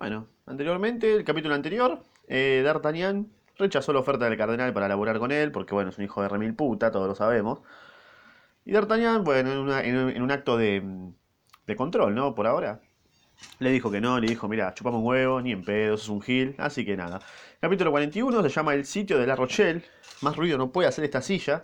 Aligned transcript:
Bueno, 0.00 0.28
anteriormente, 0.46 1.14
el 1.14 1.24
capítulo 1.24 1.54
anterior, 1.54 2.02
eh, 2.26 2.62
D'Artagnan 2.64 3.30
rechazó 3.58 3.92
la 3.92 3.98
oferta 3.98 4.24
del 4.24 4.38
cardenal 4.38 4.72
para 4.72 4.88
laburar 4.88 5.18
con 5.18 5.30
él, 5.30 5.52
porque 5.52 5.74
bueno, 5.74 5.90
es 5.90 5.98
un 5.98 6.04
hijo 6.04 6.22
de 6.22 6.28
remil 6.30 6.54
puta, 6.54 6.90
todos 6.90 7.06
lo 7.06 7.14
sabemos. 7.14 7.58
Y 8.64 8.72
D'Artagnan, 8.72 9.24
bueno, 9.24 9.52
en, 9.78 10.22
un 10.22 10.30
acto 10.30 10.56
de, 10.56 10.82
de 11.66 11.76
control, 11.76 12.14
¿no? 12.14 12.34
Por 12.34 12.46
ahora, 12.46 12.80
le 13.58 13.70
dijo 13.70 13.90
que 13.90 14.00
no, 14.00 14.18
le 14.18 14.26
dijo, 14.28 14.48
mira, 14.48 14.72
chupamos 14.72 15.00
un 15.00 15.06
huevo, 15.06 15.42
ni 15.42 15.52
en 15.52 15.62
pedos, 15.62 16.04
es 16.04 16.08
un 16.08 16.22
gil, 16.22 16.54
así 16.56 16.86
que 16.86 16.96
nada. 16.96 17.20
Capítulo 17.60 17.90
41 17.90 18.42
se 18.42 18.48
llama 18.48 18.72
El 18.72 18.86
sitio 18.86 19.18
de 19.18 19.26
La 19.26 19.36
Rochelle. 19.36 19.84
Más 20.22 20.34
ruido 20.34 20.56
no 20.56 20.72
puede 20.72 20.88
hacer 20.88 21.04
esta 21.04 21.20
silla. 21.20 21.62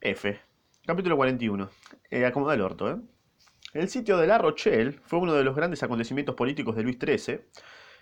F. 0.00 0.40
Capítulo 0.84 1.16
41. 1.16 1.70
Eh, 2.10 2.26
acomoda 2.26 2.54
el 2.54 2.60
orto, 2.60 2.90
¿eh? 2.90 2.96
El 3.74 3.88
sitio 3.88 4.18
de 4.18 4.28
La 4.28 4.38
Rochelle 4.38 4.92
fue 5.02 5.18
uno 5.18 5.32
de 5.34 5.42
los 5.42 5.56
grandes 5.56 5.82
acontecimientos 5.82 6.36
políticos 6.36 6.76
de 6.76 6.84
Luis 6.84 6.96
XIII 6.96 7.40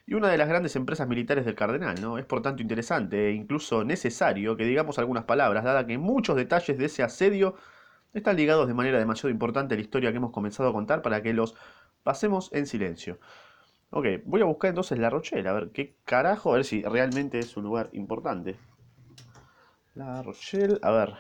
y 0.07 0.13
una 0.13 0.29
de 0.29 0.37
las 0.37 0.47
grandes 0.47 0.77
empresas 0.77 1.09
militares 1.09 1.47
del 1.47 1.55
cardenal, 1.55 1.99
¿no? 1.99 2.19
Es 2.19 2.27
por 2.27 2.43
tanto 2.43 2.61
interesante 2.61 3.29
e 3.29 3.33
incluso 3.33 3.83
necesario 3.83 4.55
que 4.55 4.67
digamos 4.67 4.99
algunas 4.99 5.25
palabras, 5.25 5.65
dada 5.65 5.87
que 5.87 5.97
muchos 5.97 6.37
detalles 6.37 6.77
de 6.77 6.85
ese 6.85 7.03
asedio 7.03 7.55
están 8.13 8.37
ligados 8.37 8.69
de 8.69 8.75
manera 8.75 8.99
demasiado 8.99 9.31
importante 9.31 9.73
a 9.73 9.79
la 9.79 9.83
historia 9.83 10.11
que 10.11 10.19
hemos 10.19 10.31
comenzado 10.31 10.69
a 10.69 10.75
contar 10.75 11.01
para 11.01 11.23
que 11.23 11.33
los 11.33 11.55
pasemos 12.03 12.51
en 12.53 12.67
silencio. 12.67 13.19
Ok, 13.89 14.07
voy 14.27 14.43
a 14.43 14.45
buscar 14.45 14.69
entonces 14.69 14.99
La 14.99 15.09
Rochelle, 15.09 15.49
a 15.49 15.55
ver 15.55 15.71
qué 15.73 15.97
carajo, 16.05 16.53
a 16.53 16.57
ver 16.57 16.65
si 16.67 16.83
realmente 16.83 17.39
es 17.39 17.57
un 17.57 17.65
lugar 17.65 17.89
importante. 17.93 18.57
La 19.95 20.23
Rochelle, 20.23 20.79
a 20.83 20.91
ver, 20.91 21.15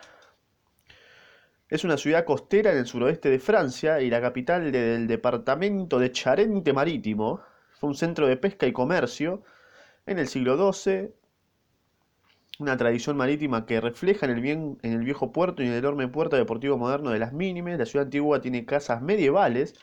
es 1.72 1.84
una 1.84 1.96
ciudad 1.96 2.26
costera 2.26 2.70
en 2.70 2.76
el 2.76 2.86
suroeste 2.86 3.30
de 3.30 3.38
Francia 3.38 3.98
y 4.02 4.10
la 4.10 4.20
capital 4.20 4.70
del 4.70 5.06
departamento 5.06 5.98
de 5.98 6.12
Charente 6.12 6.74
Marítimo. 6.74 7.40
Fue 7.80 7.88
un 7.88 7.94
centro 7.94 8.26
de 8.26 8.36
pesca 8.36 8.66
y 8.66 8.74
comercio 8.74 9.42
en 10.04 10.18
el 10.18 10.28
siglo 10.28 10.70
XII. 10.70 11.14
Una 12.58 12.76
tradición 12.76 13.16
marítima 13.16 13.64
que 13.64 13.80
refleja 13.80 14.26
en 14.26 14.32
el, 14.32 14.42
bien, 14.42 14.78
en 14.82 14.92
el 14.92 15.02
viejo 15.02 15.32
puerto 15.32 15.62
y 15.62 15.66
en 15.66 15.72
el 15.72 15.78
enorme 15.78 16.08
puerto 16.08 16.36
deportivo 16.36 16.76
moderno 16.76 17.08
de 17.08 17.18
las 17.18 17.32
Mínimes. 17.32 17.78
La 17.78 17.86
ciudad 17.86 18.04
antigua 18.04 18.42
tiene 18.42 18.66
casas 18.66 19.00
medievales 19.00 19.74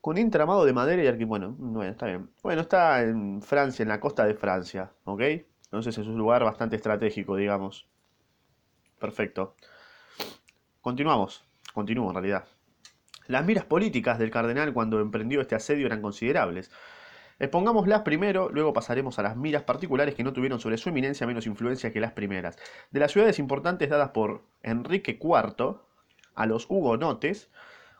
con 0.00 0.18
entramado 0.18 0.64
de 0.64 0.72
madera 0.72 1.02
y 1.02 1.08
arquitectura. 1.08 1.48
Bueno, 1.48 1.56
bueno, 1.58 1.90
está 1.90 2.06
bien. 2.06 2.30
Bueno, 2.44 2.60
está 2.60 3.02
en 3.02 3.42
Francia, 3.42 3.82
en 3.82 3.88
la 3.88 3.98
costa 3.98 4.24
de 4.24 4.34
Francia, 4.34 4.92
¿ok? 5.02 5.22
Entonces 5.64 5.98
es 5.98 6.06
un 6.06 6.16
lugar 6.16 6.44
bastante 6.44 6.76
estratégico, 6.76 7.34
digamos. 7.34 7.88
Perfecto. 9.00 9.56
Continuamos, 10.80 11.44
continúo 11.74 12.08
en 12.08 12.14
realidad. 12.14 12.44
Las 13.26 13.44
miras 13.44 13.64
políticas 13.64 14.18
del 14.18 14.30
cardenal 14.30 14.72
cuando 14.72 14.98
emprendió 15.00 15.42
este 15.42 15.54
asedio 15.54 15.84
eran 15.84 16.00
considerables. 16.00 16.70
Expongámoslas 17.38 18.00
primero, 18.00 18.48
luego 18.48 18.72
pasaremos 18.72 19.18
a 19.18 19.22
las 19.22 19.36
miras 19.36 19.62
particulares 19.64 20.14
que 20.14 20.24
no 20.24 20.32
tuvieron 20.32 20.58
sobre 20.58 20.78
su 20.78 20.88
eminencia 20.88 21.26
menos 21.26 21.46
influencia 21.46 21.92
que 21.92 22.00
las 22.00 22.12
primeras. 22.12 22.58
De 22.90 22.98
las 22.98 23.12
ciudades 23.12 23.38
importantes 23.38 23.90
dadas 23.90 24.10
por 24.10 24.42
Enrique 24.62 25.18
IV 25.20 25.80
a 26.34 26.46
los 26.46 26.64
hugonotes, 26.70 27.50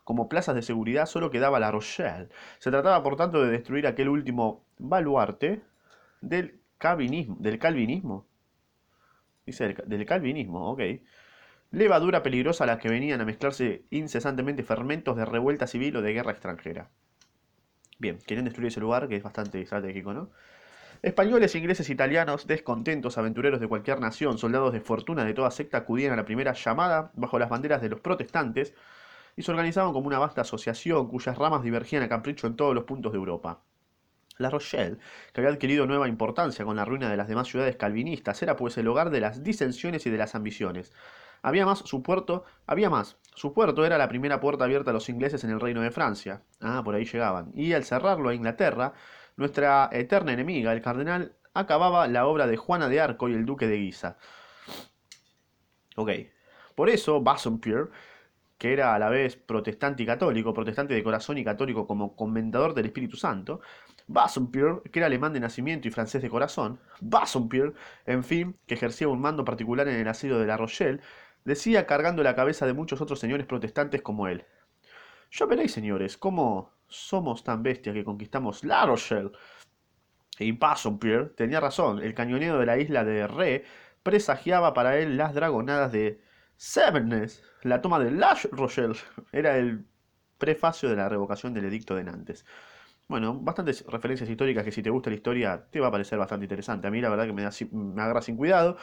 como 0.02 0.30
plazas 0.30 0.54
de 0.54 0.62
seguridad 0.62 1.04
solo 1.04 1.30
quedaba 1.30 1.60
La 1.60 1.70
Rochelle. 1.70 2.30
Se 2.58 2.70
trataba 2.70 3.02
por 3.02 3.16
tanto 3.16 3.42
de 3.42 3.50
destruir 3.50 3.86
aquel 3.86 4.08
último 4.08 4.64
baluarte 4.78 5.62
del 6.22 6.62
calvinismo. 6.78 7.36
Del 7.40 7.58
calvinismo. 7.58 8.26
Dice 9.44 9.74
del 9.84 10.06
calvinismo, 10.06 10.70
ok 10.70 10.80
levadura 11.70 12.22
peligrosa 12.22 12.64
a 12.64 12.66
la 12.66 12.78
que 12.78 12.88
venían 12.88 13.20
a 13.20 13.24
mezclarse 13.24 13.84
incesantemente 13.90 14.64
fermentos 14.64 15.16
de 15.16 15.24
revuelta 15.24 15.66
civil 15.66 15.96
o 15.96 16.02
de 16.02 16.12
guerra 16.12 16.32
extranjera. 16.32 16.90
Bien, 17.98 18.18
quieren 18.26 18.44
destruir 18.44 18.68
ese 18.68 18.80
lugar 18.80 19.08
que 19.08 19.16
es 19.16 19.22
bastante 19.22 19.60
estratégico, 19.60 20.12
¿no? 20.12 20.30
Españoles, 21.02 21.54
ingleses, 21.54 21.88
italianos, 21.88 22.46
descontentos, 22.46 23.16
aventureros 23.16 23.60
de 23.60 23.68
cualquier 23.68 24.00
nación, 24.00 24.36
soldados 24.36 24.72
de 24.72 24.80
fortuna 24.80 25.24
de 25.24 25.32
toda 25.32 25.50
secta 25.50 25.78
acudían 25.78 26.12
a 26.12 26.16
la 26.16 26.26
primera 26.26 26.52
llamada 26.52 27.10
bajo 27.14 27.38
las 27.38 27.48
banderas 27.48 27.80
de 27.80 27.88
los 27.88 28.00
protestantes 28.00 28.74
y 29.36 29.42
se 29.42 29.50
organizaban 29.50 29.92
como 29.92 30.08
una 30.08 30.18
vasta 30.18 30.42
asociación 30.42 31.08
cuyas 31.08 31.38
ramas 31.38 31.62
divergían 31.62 32.02
a 32.02 32.08
capricho 32.08 32.46
en 32.46 32.56
todos 32.56 32.74
los 32.74 32.84
puntos 32.84 33.12
de 33.12 33.18
Europa. 33.18 33.62
La 34.36 34.50
Rochelle, 34.50 34.98
que 35.32 35.40
había 35.40 35.52
adquirido 35.52 35.86
nueva 35.86 36.08
importancia 36.08 36.64
con 36.64 36.76
la 36.76 36.84
ruina 36.84 37.10
de 37.10 37.16
las 37.16 37.28
demás 37.28 37.48
ciudades 37.48 37.76
calvinistas, 37.76 38.42
era 38.42 38.56
pues 38.56 38.76
el 38.78 38.88
hogar 38.88 39.10
de 39.10 39.20
las 39.20 39.42
disensiones 39.42 40.06
y 40.06 40.10
de 40.10 40.18
las 40.18 40.34
ambiciones. 40.34 40.92
Había 41.42 41.66
más, 41.66 41.80
su 41.80 42.02
puerto, 42.02 42.44
había 42.66 42.90
más. 42.90 43.18
Su 43.34 43.54
puerto 43.54 43.84
era 43.86 43.98
la 43.98 44.08
primera 44.08 44.40
puerta 44.40 44.64
abierta 44.64 44.90
a 44.90 44.94
los 44.94 45.08
ingleses 45.08 45.44
en 45.44 45.50
el 45.50 45.60
reino 45.60 45.80
de 45.80 45.90
Francia. 45.90 46.42
Ah, 46.60 46.82
por 46.84 46.94
ahí 46.94 47.04
llegaban. 47.04 47.52
Y 47.54 47.72
al 47.72 47.84
cerrarlo 47.84 48.28
a 48.28 48.34
Inglaterra, 48.34 48.92
nuestra 49.36 49.88
eterna 49.92 50.32
enemiga, 50.32 50.72
el 50.72 50.82
cardenal, 50.82 51.36
acababa 51.54 52.06
la 52.08 52.26
obra 52.26 52.46
de 52.46 52.56
Juana 52.56 52.88
de 52.88 53.00
Arco 53.00 53.28
y 53.28 53.34
el 53.34 53.46
duque 53.46 53.66
de 53.66 53.76
Guisa. 53.76 54.18
Ok. 55.96 56.10
Por 56.74 56.88
eso, 56.88 57.20
Bassompierre, 57.20 57.90
que 58.58 58.72
era 58.72 58.94
a 58.94 58.98
la 58.98 59.08
vez 59.08 59.36
protestante 59.36 60.02
y 60.02 60.06
católico, 60.06 60.52
protestante 60.52 60.94
de 60.94 61.02
corazón 61.02 61.38
y 61.38 61.44
católico 61.44 61.86
como 61.86 62.14
comentador 62.14 62.74
del 62.74 62.86
Espíritu 62.86 63.16
Santo, 63.16 63.60
Bassompierre, 64.06 64.82
que 64.92 64.98
era 64.98 65.06
alemán 65.06 65.32
de 65.32 65.40
nacimiento 65.40 65.88
y 65.88 65.90
francés 65.90 66.20
de 66.22 66.28
corazón, 66.28 66.80
Bassompierre, 67.00 67.72
en 68.06 68.24
fin, 68.24 68.58
que 68.66 68.74
ejercía 68.74 69.08
un 69.08 69.20
mando 69.20 69.44
particular 69.44 69.88
en 69.88 69.96
el 69.96 70.08
asedio 70.08 70.38
de 70.38 70.46
La 70.46 70.56
Rochelle, 70.56 71.00
decía 71.44 71.86
cargando 71.86 72.22
la 72.22 72.34
cabeza 72.34 72.66
de 72.66 72.72
muchos 72.72 73.00
otros 73.00 73.18
señores 73.18 73.46
protestantes 73.46 74.02
como 74.02 74.28
él. 74.28 74.44
Ya 75.30 75.46
veréis, 75.46 75.72
señores, 75.72 76.16
cómo 76.16 76.72
somos 76.88 77.44
tan 77.44 77.62
bestias 77.62 77.94
que 77.94 78.04
conquistamos 78.04 78.64
La 78.64 78.84
Rochelle. 78.84 79.32
Y 80.38 80.52
Bassompierre 80.52 81.26
tenía 81.36 81.60
razón, 81.60 82.00
el 82.02 82.14
cañoneo 82.14 82.58
de 82.58 82.66
la 82.66 82.78
isla 82.78 83.04
de 83.04 83.26
Ré 83.26 83.64
presagiaba 84.02 84.74
para 84.74 84.98
él 84.98 85.16
las 85.16 85.34
dragonadas 85.34 85.92
de 85.92 86.20
Severness. 86.56 87.42
La 87.62 87.82
toma 87.82 87.98
de 87.98 88.10
La 88.10 88.36
Rochelle 88.52 88.94
era 89.32 89.56
el 89.58 89.84
prefacio 90.38 90.88
de 90.88 90.96
la 90.96 91.08
revocación 91.08 91.54
del 91.54 91.66
edicto 91.66 91.94
de 91.94 92.04
Nantes. 92.04 92.44
Bueno, 93.08 93.34
bastantes 93.34 93.84
referencias 93.86 94.30
históricas 94.30 94.64
que 94.64 94.72
si 94.72 94.82
te 94.82 94.90
gusta 94.90 95.10
la 95.10 95.16
historia 95.16 95.66
te 95.70 95.80
va 95.80 95.88
a 95.88 95.90
parecer 95.90 96.18
bastante 96.18 96.44
interesante. 96.44 96.86
A 96.86 96.90
mí 96.90 97.00
la 97.00 97.10
verdad 97.10 97.26
que 97.26 97.32
me, 97.32 97.48
me 97.72 98.02
agarra 98.02 98.22
sin 98.22 98.36
cuidado, 98.36 98.76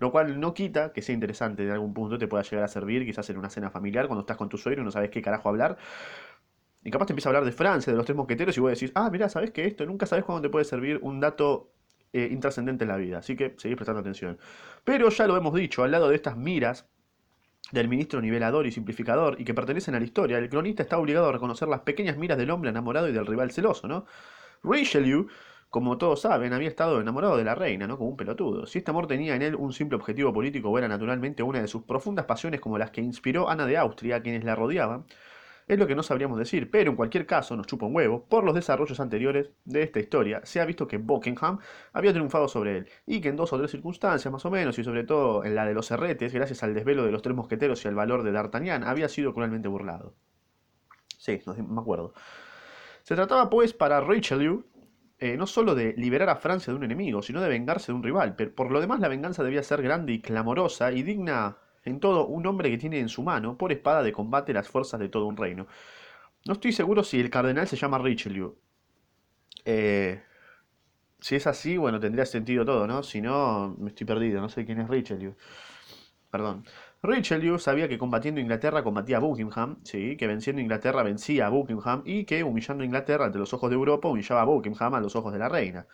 lo 0.00 0.10
cual 0.10 0.40
no 0.40 0.54
quita 0.54 0.92
que 0.92 1.02
sea 1.02 1.14
interesante 1.14 1.62
en 1.62 1.70
algún 1.70 1.94
punto, 1.94 2.18
te 2.18 2.26
pueda 2.26 2.42
llegar 2.42 2.64
a 2.64 2.68
servir, 2.68 3.04
quizás 3.04 3.28
en 3.30 3.38
una 3.38 3.50
cena 3.50 3.70
familiar, 3.70 4.06
cuando 4.06 4.22
estás 4.22 4.36
con 4.36 4.48
tu 4.48 4.58
suegro 4.58 4.82
y 4.82 4.84
no 4.84 4.90
sabes 4.90 5.10
qué 5.10 5.22
carajo 5.22 5.48
hablar. 5.48 5.76
Y 6.82 6.90
capaz 6.90 7.06
te 7.06 7.12
empieza 7.12 7.28
a 7.28 7.30
hablar 7.30 7.44
de 7.44 7.52
Francia, 7.52 7.92
de 7.92 7.96
los 7.96 8.06
tres 8.06 8.16
mosqueteros, 8.16 8.56
y 8.56 8.60
vos 8.60 8.70
decís, 8.72 8.90
ah, 8.94 9.10
mira, 9.10 9.28
¿sabes 9.28 9.50
qué? 9.50 9.66
Esto 9.66 9.84
nunca 9.84 10.06
sabes 10.06 10.24
cuándo 10.24 10.42
te 10.42 10.48
puede 10.48 10.64
servir 10.64 10.98
un 11.02 11.20
dato 11.20 11.70
eh, 12.12 12.28
intrascendente 12.30 12.84
en 12.84 12.88
la 12.88 12.96
vida. 12.96 13.18
Así 13.18 13.36
que 13.36 13.54
seguís 13.58 13.76
prestando 13.76 14.00
atención. 14.00 14.38
Pero 14.84 15.10
ya 15.10 15.26
lo 15.26 15.36
hemos 15.36 15.54
dicho, 15.54 15.84
al 15.84 15.90
lado 15.90 16.08
de 16.08 16.16
estas 16.16 16.36
miras 16.36 16.88
del 17.72 17.88
ministro 17.88 18.20
nivelador 18.20 18.66
y 18.66 18.72
simplificador 18.72 19.40
y 19.40 19.44
que 19.44 19.54
pertenecen 19.54 19.94
a 19.94 19.98
la 19.98 20.04
historia, 20.04 20.38
el 20.38 20.48
cronista 20.48 20.82
está 20.82 20.98
obligado 20.98 21.28
a 21.28 21.32
reconocer 21.32 21.68
las 21.68 21.80
pequeñas 21.80 22.16
miras 22.16 22.38
del 22.38 22.50
hombre 22.50 22.70
enamorado 22.70 23.08
y 23.08 23.12
del 23.12 23.26
rival 23.26 23.52
celoso, 23.52 23.86
¿no? 23.86 24.06
Richelieu 24.62 25.28
como 25.70 25.98
todos 25.98 26.20
saben, 26.20 26.52
había 26.52 26.68
estado 26.68 27.00
enamorado 27.00 27.36
de 27.36 27.44
la 27.44 27.54
reina, 27.54 27.86
¿no? 27.86 27.96
Como 27.96 28.10
un 28.10 28.16
pelotudo. 28.16 28.66
Si 28.66 28.78
este 28.78 28.90
amor 28.90 29.06
tenía 29.06 29.36
en 29.36 29.42
él 29.42 29.54
un 29.54 29.72
simple 29.72 29.96
objetivo 29.96 30.32
político 30.32 30.68
o 30.68 30.76
era 30.76 30.88
naturalmente 30.88 31.44
una 31.44 31.60
de 31.60 31.68
sus 31.68 31.84
profundas 31.84 32.26
pasiones 32.26 32.60
como 32.60 32.76
las 32.76 32.90
que 32.90 33.00
inspiró 33.00 33.48
Ana 33.48 33.66
de 33.66 33.76
Austria 33.78 34.16
a 34.16 34.20
quienes 34.20 34.42
la 34.42 34.56
rodeaban, 34.56 35.06
es 35.68 35.78
lo 35.78 35.86
que 35.86 35.94
no 35.94 36.02
sabríamos 36.02 36.36
decir, 36.36 36.68
pero 36.68 36.90
en 36.90 36.96
cualquier 36.96 37.26
caso 37.26 37.56
nos 37.56 37.68
chupa 37.68 37.86
un 37.86 37.94
huevo, 37.94 38.26
por 38.28 38.42
los 38.42 38.56
desarrollos 38.56 38.98
anteriores 38.98 39.50
de 39.64 39.84
esta 39.84 40.00
historia, 40.00 40.40
se 40.42 40.60
ha 40.60 40.64
visto 40.64 40.88
que 40.88 40.98
Buckingham 40.98 41.60
había 41.92 42.12
triunfado 42.12 42.48
sobre 42.48 42.78
él, 42.78 42.88
y 43.06 43.20
que 43.20 43.28
en 43.28 43.36
dos 43.36 43.52
o 43.52 43.58
tres 43.58 43.70
circunstancias 43.70 44.32
más 44.32 44.44
o 44.44 44.50
menos, 44.50 44.76
y 44.80 44.82
sobre 44.82 45.04
todo 45.04 45.44
en 45.44 45.54
la 45.54 45.64
de 45.64 45.74
los 45.74 45.88
herretes, 45.92 46.34
gracias 46.34 46.64
al 46.64 46.74
desvelo 46.74 47.04
de 47.04 47.12
los 47.12 47.22
tres 47.22 47.36
mosqueteros 47.36 47.84
y 47.84 47.88
al 47.88 47.94
valor 47.94 48.24
de 48.24 48.32
D'Artagnan, 48.32 48.82
había 48.82 49.08
sido 49.08 49.32
cruelmente 49.32 49.68
burlado. 49.68 50.14
Sí, 51.18 51.40
me 51.46 51.80
acuerdo. 51.80 52.14
Se 53.04 53.14
trataba 53.14 53.48
pues 53.48 53.72
para 53.72 54.00
Richelieu 54.00 54.64
eh, 55.20 55.36
no 55.36 55.46
solo 55.46 55.74
de 55.74 55.94
liberar 55.96 56.30
a 56.30 56.36
Francia 56.36 56.72
de 56.72 56.78
un 56.78 56.84
enemigo, 56.84 57.22
sino 57.22 57.40
de 57.40 57.48
vengarse 57.48 57.92
de 57.92 57.96
un 57.96 58.02
rival. 58.02 58.34
Pero 58.36 58.54
por 58.54 58.70
lo 58.70 58.80
demás 58.80 59.00
la 59.00 59.08
venganza 59.08 59.44
debía 59.44 59.62
ser 59.62 59.82
grande 59.82 60.12
y 60.14 60.20
clamorosa 60.20 60.92
y 60.92 61.02
digna 61.02 61.58
en 61.84 62.00
todo 62.00 62.26
un 62.26 62.46
hombre 62.46 62.70
que 62.70 62.78
tiene 62.78 63.00
en 63.00 63.08
su 63.08 63.22
mano, 63.22 63.56
por 63.56 63.72
espada 63.72 64.02
de 64.02 64.12
combate, 64.12 64.52
las 64.52 64.68
fuerzas 64.68 65.00
de 65.00 65.08
todo 65.08 65.26
un 65.26 65.36
reino. 65.36 65.66
No 66.46 66.54
estoy 66.54 66.72
seguro 66.72 67.04
si 67.04 67.20
el 67.20 67.30
cardenal 67.30 67.68
se 67.68 67.76
llama 67.76 67.98
Richelieu. 67.98 68.56
Eh, 69.64 70.22
si 71.20 71.36
es 71.36 71.46
así, 71.46 71.76
bueno, 71.76 72.00
tendría 72.00 72.26
sentido 72.26 72.64
todo, 72.64 72.86
¿no? 72.86 73.02
Si 73.02 73.20
no, 73.20 73.76
me 73.78 73.88
estoy 73.90 74.06
perdido, 74.06 74.40
no 74.40 74.48
sé 74.48 74.64
quién 74.64 74.80
es 74.80 74.88
Richelieu. 74.88 75.34
Perdón. 76.30 76.64
Richelieu 77.02 77.58
sabía 77.58 77.88
que 77.88 77.98
combatiendo 77.98 78.40
Inglaterra 78.40 78.84
combatía 78.84 79.16
a 79.16 79.20
Buckingham, 79.20 79.78
¿sí? 79.84 80.16
que 80.16 80.26
venciendo 80.26 80.60
Inglaterra 80.62 81.02
vencía 81.02 81.46
a 81.46 81.50
Buckingham 81.50 82.02
y 82.04 82.24
que 82.24 82.44
humillando 82.44 82.82
a 82.82 82.84
Inglaterra 82.84 83.26
ante 83.26 83.38
los 83.38 83.52
ojos 83.52 83.70
de 83.70 83.76
Europa 83.76 84.08
humillaba 84.08 84.42
a 84.42 84.44
Buckingham 84.44 84.94
a 84.94 85.00
los 85.00 85.16
ojos 85.16 85.32
de 85.32 85.38
la 85.38 85.48
reina. 85.48 85.86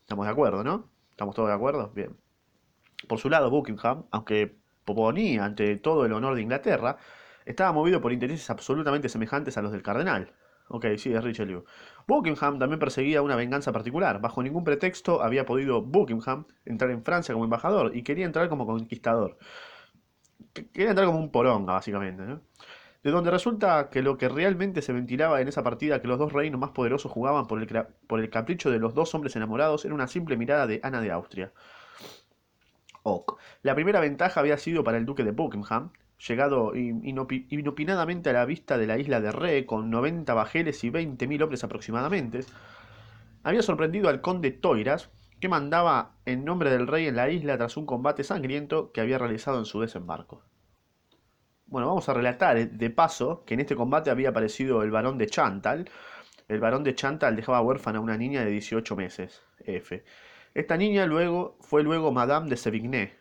Estamos 0.00 0.26
de 0.26 0.32
acuerdo, 0.32 0.64
¿no? 0.64 0.90
¿Estamos 1.10 1.34
todos 1.34 1.48
de 1.48 1.54
acuerdo? 1.54 1.92
Bien. 1.94 2.16
Por 3.08 3.18
su 3.18 3.28
lado, 3.28 3.50
Buckingham, 3.50 4.06
aunque 4.10 4.56
proponía 4.84 5.44
ante 5.44 5.76
todo 5.76 6.04
el 6.06 6.12
honor 6.12 6.34
de 6.34 6.42
Inglaterra, 6.42 6.96
estaba 7.44 7.72
movido 7.72 8.00
por 8.00 8.12
intereses 8.12 8.48
absolutamente 8.50 9.08
semejantes 9.08 9.56
a 9.56 9.62
los 9.62 9.72
del 9.72 9.82
cardenal. 9.82 10.32
Ok, 10.68 10.86
sí, 10.96 11.12
es 11.12 11.22
Richelieu. 11.22 11.64
Buckingham 12.06 12.58
también 12.58 12.78
perseguía 12.78 13.22
una 13.22 13.36
venganza 13.36 13.72
particular. 13.72 14.20
Bajo 14.20 14.42
ningún 14.42 14.64
pretexto 14.64 15.22
había 15.22 15.44
podido 15.44 15.82
Buckingham 15.82 16.46
entrar 16.64 16.90
en 16.90 17.02
Francia 17.04 17.34
como 17.34 17.44
embajador 17.44 17.94
y 17.94 18.02
quería 18.02 18.26
entrar 18.26 18.48
como 18.48 18.66
conquistador. 18.66 19.38
Quería 20.52 20.90
entrar 20.90 21.06
como 21.06 21.18
un 21.18 21.30
poronga, 21.30 21.74
básicamente. 21.74 22.22
De 23.02 23.10
donde 23.10 23.30
resulta 23.30 23.90
que 23.90 24.02
lo 24.02 24.16
que 24.16 24.28
realmente 24.28 24.80
se 24.82 24.92
ventilaba 24.92 25.40
en 25.40 25.48
esa 25.48 25.62
partida 25.62 26.00
que 26.00 26.08
los 26.08 26.18
dos 26.18 26.32
reinos 26.32 26.60
más 26.60 26.70
poderosos 26.70 27.10
jugaban 27.10 27.46
por 27.46 27.60
el, 27.60 27.86
por 28.06 28.20
el 28.20 28.30
capricho 28.30 28.70
de 28.70 28.78
los 28.78 28.94
dos 28.94 29.14
hombres 29.14 29.34
enamorados 29.36 29.84
era 29.84 29.94
una 29.94 30.06
simple 30.06 30.36
mirada 30.36 30.66
de 30.66 30.80
Ana 30.82 31.00
de 31.00 31.10
Austria. 31.10 31.52
Ok. 33.02 33.38
La 33.62 33.74
primera 33.74 34.00
ventaja 34.00 34.40
había 34.40 34.56
sido 34.56 34.84
para 34.84 34.98
el 34.98 35.06
duque 35.06 35.24
de 35.24 35.32
Buckingham, 35.32 35.92
llegado 36.26 36.72
inopinadamente 36.74 38.30
a 38.30 38.32
la 38.32 38.44
vista 38.44 38.78
de 38.78 38.86
la 38.86 38.98
isla 38.98 39.20
de 39.20 39.32
Re, 39.32 39.66
con 39.66 39.90
90 39.90 40.32
bajeles 40.34 40.82
y 40.84 40.90
20.000 40.90 41.42
hombres 41.42 41.64
aproximadamente, 41.64 42.40
había 43.42 43.62
sorprendido 43.62 44.08
al 44.08 44.20
conde 44.20 44.52
Toiras, 44.52 45.10
que 45.40 45.48
mandaba 45.48 46.14
en 46.24 46.44
nombre 46.44 46.70
del 46.70 46.86
rey 46.86 47.08
en 47.08 47.16
la 47.16 47.28
isla 47.28 47.58
tras 47.58 47.76
un 47.76 47.84
combate 47.84 48.22
sangriento 48.22 48.92
que 48.92 49.00
había 49.00 49.18
realizado 49.18 49.58
en 49.58 49.64
su 49.64 49.80
desembarco. 49.80 50.44
Bueno, 51.66 51.88
vamos 51.88 52.08
a 52.08 52.14
relatar 52.14 52.56
eh, 52.58 52.66
de 52.66 52.90
paso 52.90 53.44
que 53.44 53.54
en 53.54 53.60
este 53.60 53.74
combate 53.74 54.10
había 54.10 54.28
aparecido 54.28 54.84
el 54.84 54.92
varón 54.92 55.18
de 55.18 55.26
Chantal. 55.26 55.90
El 56.46 56.60
varón 56.60 56.84
de 56.84 56.94
Chantal 56.94 57.34
dejaba 57.34 57.60
huérfana 57.60 57.98
a 57.98 58.02
una 58.02 58.16
niña 58.16 58.44
de 58.44 58.52
18 58.52 58.94
meses, 58.94 59.42
F. 59.64 60.04
Esta 60.54 60.76
niña 60.76 61.06
luego 61.06 61.56
fue 61.60 61.82
luego 61.82 62.12
Madame 62.12 62.48
de 62.48 62.56
Sévigné, 62.56 63.16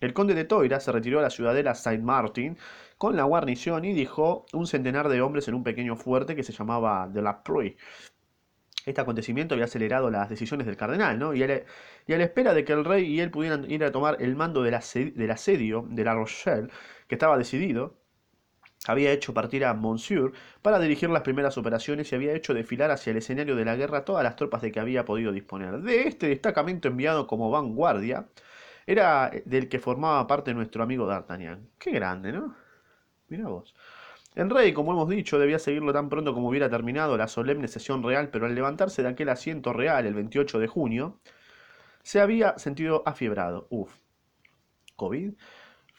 el 0.00 0.14
conde 0.14 0.34
de 0.34 0.44
Toira 0.44 0.80
se 0.80 0.92
retiró 0.92 1.18
a 1.18 1.22
la 1.22 1.30
ciudadela 1.30 1.74
Saint-Martin 1.74 2.56
con 2.98 3.16
la 3.16 3.24
guarnición 3.24 3.84
y 3.84 3.94
dejó 3.94 4.46
un 4.52 4.66
centenar 4.66 5.08
de 5.08 5.20
hombres 5.20 5.48
en 5.48 5.54
un 5.54 5.64
pequeño 5.64 5.96
fuerte 5.96 6.36
que 6.36 6.42
se 6.42 6.52
llamaba 6.52 7.08
de 7.08 7.22
la 7.22 7.42
Pruy. 7.42 7.76
Este 8.86 9.00
acontecimiento 9.00 9.54
había 9.54 9.66
acelerado 9.66 10.10
las 10.10 10.30
decisiones 10.30 10.66
del 10.66 10.76
cardenal, 10.76 11.18
¿no? 11.18 11.34
Y 11.34 11.42
a, 11.42 11.46
la, 11.46 12.24
espera 12.24 12.54
de 12.54 12.64
que 12.64 12.72
el 12.72 12.84
rey 12.84 13.04
y 13.04 13.20
él 13.20 13.30
pudieran 13.30 13.70
ir 13.70 13.84
a 13.84 13.92
tomar 13.92 14.16
el 14.20 14.34
mando 14.36 14.62
del, 14.62 14.74
asedio 14.74 15.84
de 15.90 16.04
La 16.04 16.14
Rochelle, 16.14 16.68
que 17.06 17.16
estaba 17.16 17.36
decidido, 17.36 17.98
había 18.86 19.12
hecho 19.12 19.34
partir 19.34 19.64
a 19.64 19.74
Monsieur 19.74 20.32
para 20.62 20.78
dirigir 20.78 21.10
las 21.10 21.22
primeras 21.22 21.58
operaciones 21.58 22.10
y 22.10 22.14
había 22.14 22.32
hecho 22.34 22.54
desfilar 22.54 22.90
hacia 22.90 23.10
el 23.10 23.18
escenario 23.18 23.56
de 23.56 23.64
la 23.64 23.76
guerra 23.76 24.04
todas 24.04 24.24
las 24.24 24.36
tropas 24.36 24.62
de 24.62 24.72
que 24.72 24.80
había 24.80 25.04
podido 25.04 25.32
disponer. 25.32 25.80
De 25.80 26.02
este 26.02 26.28
destacamento 26.28 26.88
enviado 26.88 27.26
como 27.26 27.50
vanguardia, 27.50 28.28
era 28.88 29.30
del 29.44 29.68
que 29.68 29.78
formaba 29.78 30.26
parte 30.26 30.54
nuestro 30.54 30.82
amigo 30.82 31.06
D'Artagnan. 31.06 31.68
Qué 31.78 31.90
grande, 31.90 32.32
¿no? 32.32 32.56
Mira 33.28 33.46
vos. 33.46 33.74
El 34.34 34.48
rey, 34.48 34.72
como 34.72 34.92
hemos 34.92 35.10
dicho, 35.10 35.38
debía 35.38 35.58
seguirlo 35.58 35.92
tan 35.92 36.08
pronto 36.08 36.32
como 36.32 36.48
hubiera 36.48 36.70
terminado 36.70 37.18
la 37.18 37.28
solemne 37.28 37.68
sesión 37.68 38.02
real, 38.02 38.30
pero 38.30 38.46
al 38.46 38.54
levantarse 38.54 39.02
de 39.02 39.08
aquel 39.08 39.28
asiento 39.28 39.74
real 39.74 40.06
el 40.06 40.14
28 40.14 40.58
de 40.58 40.68
junio, 40.68 41.20
se 42.02 42.18
había 42.18 42.58
sentido 42.58 43.02
afiebrado. 43.04 43.66
Uf. 43.68 43.94
¿COVID? 44.96 45.34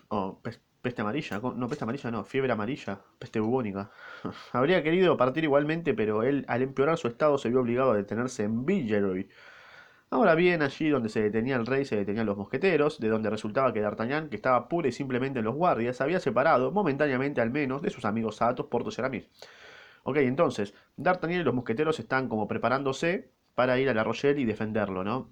¿O 0.07 0.42
peste 0.81 1.01
amarilla? 1.01 1.39
No, 1.39 1.68
peste 1.68 1.83
amarilla 1.83 2.09
no, 2.09 2.24
fiebre 2.24 2.51
amarilla, 2.51 3.00
peste 3.19 3.39
bubónica. 3.39 3.92
Habría 4.51 4.81
querido 4.81 5.15
partir 5.15 5.44
igualmente, 5.44 5.94
pero 5.94 6.24
él, 6.24 6.44
al 6.47 6.63
empeorar 6.63 6.97
su 6.97 7.07
estado, 7.07 7.38
se 7.38 7.50
vio 7.50 7.59
obligado 7.59 7.92
a 7.92 7.97
detenerse 7.97 8.45
en 8.45 8.65
Villeroy 8.65 9.30
Ahora 10.11 10.33
bien, 10.33 10.63
allí 10.63 10.89
donde 10.89 11.09
se 11.09 11.21
detenía 11.21 11.56
el 11.56 11.67
rey 11.67 11.85
se 11.85 11.95
detenían 11.95 12.25
los 12.25 12.35
mosqueteros, 12.38 13.00
de 13.00 13.09
donde 13.09 13.29
resultaba 13.29 13.73
que 13.73 13.81
D'Artagnan, 13.81 14.29
que 14.29 14.38
estaba 14.38 14.67
pura 14.67 14.88
y 14.88 14.91
simplemente 14.91 15.39
en 15.39 15.45
los 15.45 15.56
guardias, 15.56 16.01
había 16.01 16.19
separado, 16.19 16.71
momentáneamente 16.71 17.41
al 17.41 17.51
menos, 17.51 17.81
de 17.83 17.91
sus 17.91 18.06
amigos 18.06 18.41
Athos, 18.41 18.65
Porthos 18.67 18.97
y 18.97 19.01
Aramis. 19.01 19.29
Ok, 20.03 20.17
entonces, 20.17 20.73
D'Artagnan 20.97 21.41
y 21.41 21.44
los 21.44 21.53
mosqueteros 21.53 22.00
están 22.00 22.27
como 22.27 22.47
preparándose 22.47 23.31
para 23.53 23.79
ir 23.79 23.89
a 23.89 23.94
La 23.94 24.03
Rochelle 24.03 24.41
y 24.41 24.45
defenderlo, 24.45 25.03
¿no? 25.03 25.29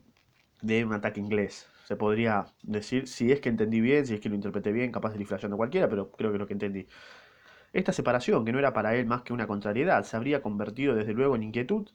De 0.61 0.85
un 0.85 0.93
ataque 0.93 1.19
inglés. 1.19 1.67
Se 1.85 1.95
podría 1.95 2.45
decir, 2.61 3.07
si 3.07 3.31
es 3.31 3.39
que 3.41 3.49
entendí 3.49 3.81
bien, 3.81 4.05
si 4.05 4.13
es 4.15 4.19
que 4.19 4.29
lo 4.29 4.35
interpreté 4.35 4.71
bien, 4.71 4.91
capaz 4.91 5.13
de 5.13 5.21
inflación 5.21 5.51
de 5.51 5.57
cualquiera, 5.57 5.89
pero 5.89 6.11
creo 6.11 6.29
que 6.31 6.35
es 6.35 6.39
lo 6.39 6.47
que 6.47 6.53
entendí. 6.53 6.87
Esta 7.73 7.93
separación, 7.93 8.45
que 8.45 8.51
no 8.51 8.59
era 8.59 8.73
para 8.73 8.95
él 8.95 9.05
más 9.07 9.23
que 9.23 9.33
una 9.33 9.47
contrariedad, 9.47 10.03
se 10.03 10.17
habría 10.17 10.41
convertido 10.41 10.95
desde 10.95 11.13
luego 11.13 11.35
en 11.35 11.43
inquietud 11.43 11.89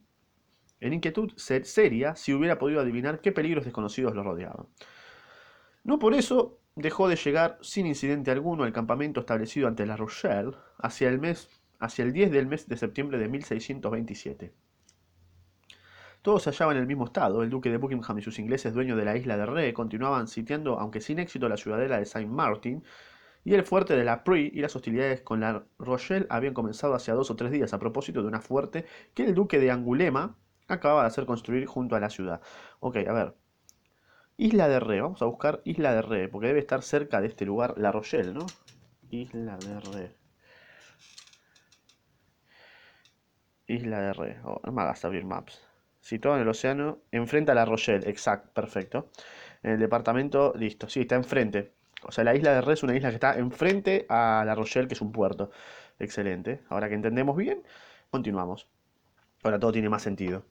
en 0.82 0.92
inquietud 0.92 1.32
seria 1.36 2.16
si 2.16 2.34
hubiera 2.34 2.58
podido 2.58 2.80
adivinar 2.80 3.20
qué 3.20 3.32
peligros 3.32 3.64
desconocidos 3.64 4.14
lo 4.14 4.22
rodeaban. 4.22 4.66
No 5.84 5.98
por 5.98 6.14
eso 6.14 6.58
dejó 6.74 7.08
de 7.08 7.16
llegar 7.16 7.58
sin 7.60 7.86
incidente 7.86 8.30
alguno 8.30 8.64
al 8.64 8.72
campamento 8.72 9.20
establecido 9.20 9.68
ante 9.68 9.86
La 9.86 9.96
Rochelle 9.96 10.52
hacia 10.78 11.08
el, 11.08 11.20
mes, 11.20 11.48
hacia 11.78 12.04
el 12.04 12.12
10 12.12 12.32
del 12.32 12.46
mes 12.46 12.68
de 12.68 12.76
septiembre 12.76 13.18
de 13.18 13.28
1627. 13.28 14.52
Todos 16.22 16.42
se 16.42 16.50
hallaban 16.50 16.76
en 16.76 16.82
el 16.82 16.88
mismo 16.88 17.04
estado. 17.04 17.42
El 17.42 17.50
duque 17.50 17.70
de 17.70 17.78
Buckingham 17.78 18.18
y 18.18 18.22
sus 18.22 18.38
ingleses 18.38 18.74
dueños 18.74 18.96
de 18.96 19.04
la 19.04 19.16
isla 19.16 19.36
de 19.36 19.46
Ré 19.46 19.74
continuaban 19.74 20.28
sitiando, 20.28 20.78
aunque 20.78 21.00
sin 21.00 21.18
éxito, 21.18 21.48
la 21.48 21.56
ciudadela 21.56 21.98
de 21.98 22.06
Saint 22.06 22.30
Martin 22.30 22.82
y 23.44 23.54
el 23.54 23.64
fuerte 23.64 23.96
de 23.96 24.04
la 24.04 24.22
Prix 24.24 24.54
y 24.54 24.60
las 24.60 24.74
hostilidades 24.74 25.20
con 25.22 25.40
la 25.40 25.64
Rochelle 25.78 26.26
habían 26.30 26.54
comenzado 26.54 26.94
hace 26.94 27.12
dos 27.12 27.30
o 27.30 27.36
tres 27.36 27.50
días 27.50 27.72
a 27.72 27.78
propósito 27.78 28.22
de 28.22 28.28
una 28.28 28.40
fuerte 28.40 28.84
que 29.14 29.24
el 29.24 29.34
duque 29.34 29.58
de 29.58 29.72
Angulema 29.72 30.36
acaba 30.74 31.02
de 31.02 31.08
hacer 31.08 31.26
construir 31.26 31.66
junto 31.66 31.96
a 31.96 32.00
la 32.00 32.10
ciudad. 32.10 32.40
Ok, 32.80 32.96
a 33.08 33.12
ver. 33.12 33.34
Isla 34.36 34.68
de 34.68 34.80
Re, 34.80 35.00
vamos 35.00 35.22
a 35.22 35.26
buscar 35.26 35.60
Isla 35.64 35.94
de 35.94 36.02
Re, 36.02 36.28
porque 36.28 36.48
debe 36.48 36.60
estar 36.60 36.82
cerca 36.82 37.20
de 37.20 37.28
este 37.28 37.44
lugar, 37.46 37.74
La 37.78 37.92
Rochelle, 37.92 38.32
¿no? 38.34 38.46
Isla 39.10 39.56
de 39.58 39.80
Re. 39.80 40.16
Isla 43.66 44.00
de 44.00 44.12
Re, 44.12 44.40
oh, 44.44 44.60
no 44.64 44.72
me 44.72 44.82
hagas 44.82 45.04
abrir 45.04 45.24
maps. 45.24 45.60
Situado 46.00 46.36
en 46.36 46.42
el 46.42 46.48
océano, 46.48 46.98
enfrente 47.12 47.52
a 47.52 47.54
La 47.54 47.64
Rochelle, 47.64 48.08
exacto, 48.08 48.50
perfecto. 48.52 49.10
En 49.62 49.72
el 49.72 49.78
departamento, 49.78 50.52
listo, 50.56 50.88
sí, 50.88 51.00
está 51.00 51.14
enfrente. 51.16 51.72
O 52.04 52.10
sea, 52.12 52.24
la 52.24 52.34
isla 52.34 52.52
de 52.52 52.60
Re 52.62 52.72
es 52.74 52.82
una 52.82 52.96
isla 52.96 53.10
que 53.10 53.16
está 53.16 53.38
enfrente 53.38 54.06
a 54.08 54.42
La 54.44 54.54
Rochelle, 54.54 54.88
que 54.88 54.94
es 54.94 55.00
un 55.00 55.12
puerto. 55.12 55.50
Excelente. 55.98 56.62
Ahora 56.68 56.88
que 56.88 56.94
entendemos 56.96 57.36
bien, 57.36 57.62
continuamos. 58.10 58.68
Ahora 59.42 59.58
todo 59.58 59.72
tiene 59.72 59.88
más 59.88 60.02
sentido. 60.02 60.44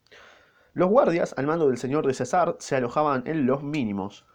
Los 0.74 0.90
guardias, 0.90 1.34
al 1.38 1.48
mando 1.48 1.68
del 1.68 1.78
señor 1.78 2.08
de 2.08 2.14
César, 2.14 2.56
se 2.60 2.76
alojaban 2.76 3.24
en 3.26 3.46
los 3.46 3.64
mínimos. 3.64 4.26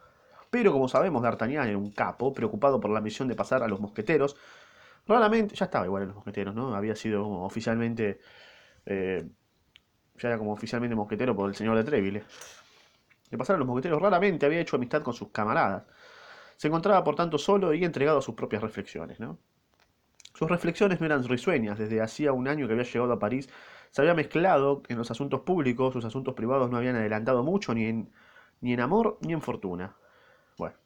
Pero 0.51 0.73
como 0.73 0.89
sabemos, 0.89 1.23
D'Artagnan 1.23 1.69
era 1.69 1.79
un 1.79 1.91
capo, 1.91 2.33
preocupado 2.33 2.81
por 2.81 2.91
la 2.91 3.01
misión 3.01 3.29
de 3.29 3.35
pasar 3.35 3.63
a 3.63 3.69
los 3.69 3.81
mosqueteros. 3.81 4.37
Raramente, 5.07 5.55
ya 5.55 5.67
estaba 5.67 5.87
igual 5.87 6.03
en 6.03 6.09
los 6.09 6.17
mosqueteros, 6.17 6.55
¿no? 6.55 6.75
Había 6.75 6.97
sido 6.97 7.23
como 7.23 7.45
oficialmente. 7.45 8.21
Eh, 8.87 9.27
ya 10.19 10.29
era 10.29 10.39
como 10.39 10.53
oficialmente 10.53 10.95
mosquetero 10.95 11.35
por 11.37 11.49
el 11.49 11.55
señor 11.55 11.77
de 11.77 11.85
Treville. 11.85 12.25
De 13.31 13.39
pasar 13.39 13.57
a 13.57 13.59
los 13.59 13.67
mosqueteros, 13.67 14.01
raramente 14.01 14.47
había 14.47 14.61
hecho 14.61 14.77
amistad 14.77 15.03
con 15.03 15.15
sus 15.15 15.29
camaradas. 15.31 15.85
Se 16.57 16.69
encontraba 16.69 17.05
por 17.05 17.17
tanto 17.17 17.39
solo 17.39 17.75
y 17.75 17.85
entregado 17.85 18.19
a 18.19 18.23
sus 18.23 18.35
propias 18.35 18.63
reflexiones, 18.63 19.21
¿no? 19.21 19.39
Sus 20.35 20.49
reflexiones 20.51 21.01
no 21.01 21.07
eran 21.07 21.25
risueñas, 21.25 21.79
desde 21.79 22.01
hacía 22.01 22.33
un 22.33 22.47
año 22.47 22.67
que 22.67 22.75
había 22.75 22.85
llegado 22.85 23.13
a 23.13 23.19
París 23.19 23.49
se 23.91 24.03
había 24.03 24.15
mezclado 24.15 24.83
en 24.89 24.99
los 24.99 25.11
asuntos 25.11 25.41
públicos, 25.41 25.93
sus 25.93 26.05
asuntos 26.05 26.35
privados 26.35 26.71
no 26.71 26.77
habían 26.77 26.97
adelantado 26.97 27.43
mucho 27.43 27.75
ni 27.75 27.87
en, 27.87 28.11
ni 28.61 28.73
en 28.73 28.81
amor 28.81 29.19
ni 29.21 29.33
en 29.33 29.43
fortuna. 29.43 29.97
Bueno. 30.59 30.77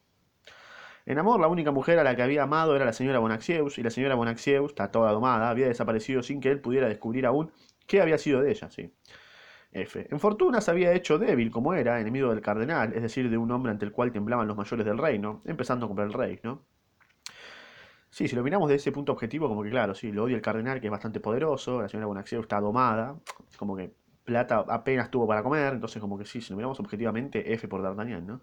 En 1.05 1.19
amor, 1.19 1.39
la 1.39 1.47
única 1.47 1.71
mujer 1.71 1.99
a 1.99 2.03
la 2.03 2.15
que 2.15 2.21
había 2.21 2.43
amado 2.43 2.75
era 2.75 2.85
la 2.85 2.93
señora 2.93 3.19
Bonaxieus, 3.19 3.77
y 3.79 3.83
la 3.83 3.89
señora 3.89 4.15
Bonaxieus, 4.15 4.71
está 4.71 4.91
toda 4.91 5.11
domada, 5.11 5.49
había 5.49 5.67
desaparecido 5.67 6.23
sin 6.23 6.39
que 6.39 6.49
él 6.49 6.59
pudiera 6.59 6.87
descubrir 6.87 7.25
aún 7.25 7.51
qué 7.87 8.01
había 8.01 8.17
sido 8.17 8.41
de 8.41 8.51
ella, 8.51 8.69
sí. 8.69 8.93
F. 9.73 10.05
En 10.11 10.19
fortuna 10.19 10.59
se 10.59 10.69
había 10.71 10.93
hecho 10.93 11.17
débil 11.17 11.49
como 11.49 11.73
era, 11.73 11.99
enemigo 11.99 12.29
del 12.29 12.41
cardenal, 12.41 12.93
es 12.93 13.01
decir, 13.01 13.29
de 13.29 13.37
un 13.37 13.51
hombre 13.51 13.71
ante 13.71 13.85
el 13.85 13.91
cual 13.91 14.11
temblaban 14.11 14.47
los 14.47 14.57
mayores 14.57 14.85
del 14.85 14.97
reino, 14.97 15.41
empezando 15.45 15.87
por 15.87 16.01
el 16.01 16.11
rey, 16.11 16.39
¿no? 16.43 16.65
Sí, 18.11 18.27
si 18.27 18.35
lo 18.35 18.43
miramos 18.43 18.67
de 18.67 18.75
ese 18.75 18.91
punto 18.91 19.13
objetivo, 19.13 19.47
como 19.47 19.63
que 19.63 19.69
claro, 19.69 19.95
sí, 19.95 20.11
lo 20.11 20.23
odia 20.25 20.35
el 20.35 20.41
cardenal, 20.41 20.81
que 20.81 20.87
es 20.87 20.91
bastante 20.91 21.21
poderoso, 21.21 21.81
la 21.81 21.87
señora 21.87 22.07
Bonacieux 22.07 22.41
está 22.43 22.59
domada, 22.59 23.15
como 23.57 23.75
que 23.75 23.93
plata 24.25 24.65
apenas 24.67 25.09
tuvo 25.09 25.25
para 25.27 25.41
comer, 25.43 25.73
entonces 25.73 26.01
como 26.01 26.17
que 26.17 26.25
sí, 26.25 26.41
si 26.41 26.51
lo 26.51 26.57
miramos 26.57 26.79
objetivamente, 26.81 27.53
F 27.53 27.67
por 27.69 27.81
D'Artagnan, 27.81 28.27
¿no? 28.27 28.41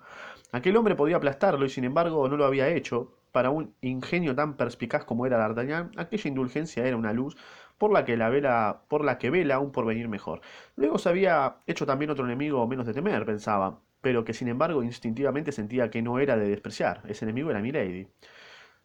Aquel 0.52 0.76
hombre 0.76 0.94
podía 0.96 1.16
aplastarlo 1.16 1.66
y 1.66 1.70
sin 1.70 1.84
embargo 1.84 2.28
no 2.28 2.36
lo 2.36 2.46
había 2.46 2.68
hecho. 2.68 3.14
Para 3.32 3.50
un 3.50 3.74
ingenio 3.82 4.34
tan 4.34 4.56
perspicaz 4.56 5.04
como 5.04 5.26
era 5.26 5.36
D'Artagnan, 5.38 5.92
aquella 5.98 6.28
indulgencia 6.28 6.86
era 6.86 6.96
una 6.96 7.12
luz 7.12 7.36
por 7.76 7.92
la 7.92 8.04
que 8.06 8.16
la 8.16 8.30
vela, 8.30 8.82
por 8.88 9.04
la 9.04 9.18
que 9.18 9.30
vela 9.30 9.58
un 9.60 9.70
porvenir 9.72 10.08
mejor. 10.08 10.40
Luego 10.76 10.98
se 10.98 11.10
había 11.10 11.58
hecho 11.66 11.84
también 11.86 12.10
otro 12.10 12.24
enemigo 12.24 12.66
menos 12.66 12.86
de 12.86 12.94
temer, 12.94 13.26
pensaba, 13.26 13.80
pero 14.00 14.24
que 14.24 14.32
sin 14.34 14.48
embargo 14.48 14.82
instintivamente 14.82 15.52
sentía 15.52 15.90
que 15.90 16.02
no 16.02 16.18
era 16.18 16.36
de 16.38 16.48
despreciar. 16.48 17.02
Ese 17.08 17.24
enemigo 17.26 17.50
era 17.50 17.60
Milady. 17.60 18.08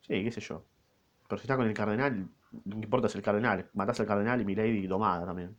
Sí, 0.01 0.23
qué 0.23 0.31
sé 0.31 0.41
yo. 0.41 0.63
Si 1.37 1.43
está 1.43 1.55
con 1.57 1.67
el 1.67 1.73
cardenal, 1.73 2.27
que 2.51 2.75
importa 2.75 3.07
es 3.07 3.15
el 3.15 3.21
cardenal. 3.21 3.69
Matás 3.73 3.99
al 3.99 4.07
cardenal 4.07 4.41
y 4.41 4.45
Milady 4.45 4.87
domada 4.87 5.25
también. 5.25 5.55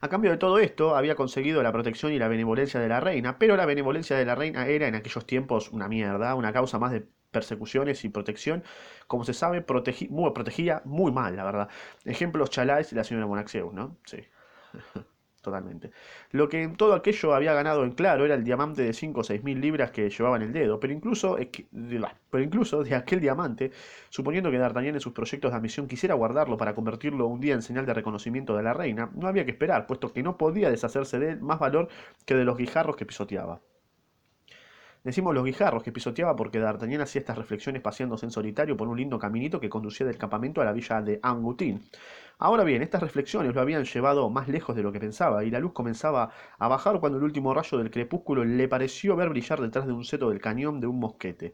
A 0.00 0.08
cambio 0.08 0.30
de 0.30 0.36
todo 0.36 0.58
esto, 0.58 0.96
había 0.96 1.14
conseguido 1.14 1.62
la 1.62 1.72
protección 1.72 2.12
y 2.12 2.18
la 2.18 2.28
benevolencia 2.28 2.78
de 2.78 2.88
la 2.88 3.00
reina, 3.00 3.38
pero 3.38 3.56
la 3.56 3.64
benevolencia 3.64 4.16
de 4.16 4.26
la 4.26 4.34
reina 4.34 4.66
era 4.66 4.86
en 4.86 4.94
aquellos 4.94 5.26
tiempos 5.26 5.70
una 5.70 5.88
mierda, 5.88 6.34
una 6.34 6.52
causa 6.52 6.78
más 6.78 6.92
de 6.92 7.06
persecuciones 7.30 8.04
y 8.04 8.10
protección, 8.10 8.64
como 9.06 9.24
se 9.24 9.34
sabe, 9.34 9.64
muy, 10.10 10.30
protegía 10.32 10.82
muy 10.84 11.10
mal, 11.10 11.36
la 11.36 11.44
verdad. 11.44 11.68
Ejemplos 12.04 12.50
Chalais 12.50 12.92
y 12.92 12.94
la 12.94 13.04
señora 13.04 13.26
Monaxeus, 13.26 13.72
¿no? 13.72 13.96
Sí. 14.04 14.18
Totalmente. 15.44 15.90
Lo 16.30 16.48
que 16.48 16.62
en 16.62 16.74
todo 16.74 16.94
aquello 16.94 17.34
había 17.34 17.52
ganado 17.52 17.84
en 17.84 17.90
claro 17.92 18.24
era 18.24 18.34
el 18.34 18.44
diamante 18.44 18.80
de 18.80 18.94
5 18.94 19.20
o 19.20 19.24
6 19.24 19.44
mil 19.44 19.60
libras 19.60 19.90
que 19.90 20.08
llevaba 20.08 20.36
en 20.36 20.42
el 20.42 20.52
dedo, 20.54 20.80
pero 20.80 20.94
incluso, 20.94 21.36
pero 22.30 22.42
incluso 22.42 22.82
de 22.82 22.94
aquel 22.94 23.20
diamante, 23.20 23.70
suponiendo 24.08 24.50
que 24.50 24.56
D'Artagnan 24.56 24.94
en 24.94 25.00
sus 25.02 25.12
proyectos 25.12 25.50
de 25.50 25.58
admisión 25.58 25.86
quisiera 25.86 26.14
guardarlo 26.14 26.56
para 26.56 26.74
convertirlo 26.74 27.26
un 27.26 27.40
día 27.40 27.52
en 27.54 27.60
señal 27.60 27.84
de 27.84 27.92
reconocimiento 27.92 28.56
de 28.56 28.62
la 28.62 28.72
reina, 28.72 29.10
no 29.14 29.28
había 29.28 29.44
que 29.44 29.50
esperar, 29.50 29.86
puesto 29.86 30.14
que 30.14 30.22
no 30.22 30.38
podía 30.38 30.70
deshacerse 30.70 31.18
de 31.18 31.32
él 31.32 31.40
más 31.42 31.58
valor 31.58 31.88
que 32.24 32.34
de 32.34 32.44
los 32.46 32.56
guijarros 32.56 32.96
que 32.96 33.04
pisoteaba. 33.04 33.60
Decimos 35.04 35.34
los 35.34 35.44
guijarros 35.44 35.82
que 35.82 35.92
pisoteaba 35.92 36.34
porque 36.34 36.58
D'Artagnan 36.58 37.02
hacía 37.02 37.20
estas 37.20 37.36
reflexiones 37.36 37.82
paseándose 37.82 38.24
en 38.24 38.32
solitario 38.32 38.74
por 38.74 38.88
un 38.88 38.96
lindo 38.96 39.18
caminito 39.18 39.60
que 39.60 39.68
conducía 39.68 40.06
del 40.06 40.16
campamento 40.16 40.62
a 40.62 40.64
la 40.64 40.72
villa 40.72 41.02
de 41.02 41.20
Angoutin. 41.22 41.82
Ahora 42.38 42.64
bien, 42.64 42.80
estas 42.80 43.02
reflexiones 43.02 43.54
lo 43.54 43.60
habían 43.60 43.84
llevado 43.84 44.30
más 44.30 44.48
lejos 44.48 44.74
de 44.74 44.82
lo 44.82 44.92
que 44.92 45.00
pensaba, 45.00 45.44
y 45.44 45.50
la 45.50 45.60
luz 45.60 45.74
comenzaba 45.74 46.30
a 46.58 46.68
bajar 46.68 47.00
cuando 47.00 47.18
el 47.18 47.24
último 47.24 47.52
rayo 47.52 47.76
del 47.76 47.90
crepúsculo 47.90 48.44
le 48.44 48.66
pareció 48.66 49.14
ver 49.14 49.28
brillar 49.28 49.60
detrás 49.60 49.86
de 49.86 49.92
un 49.92 50.04
seto 50.06 50.30
del 50.30 50.40
cañón 50.40 50.80
de 50.80 50.86
un 50.86 50.98
mosquete. 50.98 51.52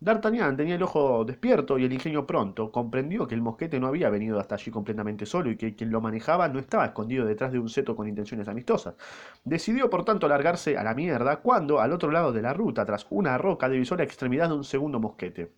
D'Artagnan 0.00 0.56
tenía 0.56 0.76
el 0.76 0.82
ojo 0.84 1.24
despierto 1.24 1.76
y 1.76 1.84
el 1.84 1.92
ingenio 1.92 2.24
pronto. 2.24 2.70
Comprendió 2.70 3.26
que 3.26 3.34
el 3.34 3.42
mosquete 3.42 3.80
no 3.80 3.88
había 3.88 4.10
venido 4.10 4.38
hasta 4.38 4.54
allí 4.54 4.70
completamente 4.70 5.26
solo 5.26 5.50
y 5.50 5.56
que 5.56 5.74
quien 5.74 5.90
lo 5.90 6.00
manejaba 6.00 6.48
no 6.48 6.60
estaba 6.60 6.86
escondido 6.86 7.26
detrás 7.26 7.50
de 7.50 7.58
un 7.58 7.68
seto 7.68 7.96
con 7.96 8.06
intenciones 8.06 8.46
amistosas. 8.46 8.94
Decidió 9.44 9.90
por 9.90 10.04
tanto 10.04 10.28
largarse 10.28 10.78
a 10.78 10.84
la 10.84 10.94
mierda 10.94 11.40
cuando, 11.40 11.80
al 11.80 11.92
otro 11.92 12.12
lado 12.12 12.32
de 12.32 12.42
la 12.42 12.54
ruta, 12.54 12.86
tras 12.86 13.08
una 13.10 13.38
roca, 13.38 13.68
divisó 13.68 13.96
la 13.96 14.04
extremidad 14.04 14.48
de 14.48 14.54
un 14.54 14.64
segundo 14.64 15.00
mosquete. 15.00 15.52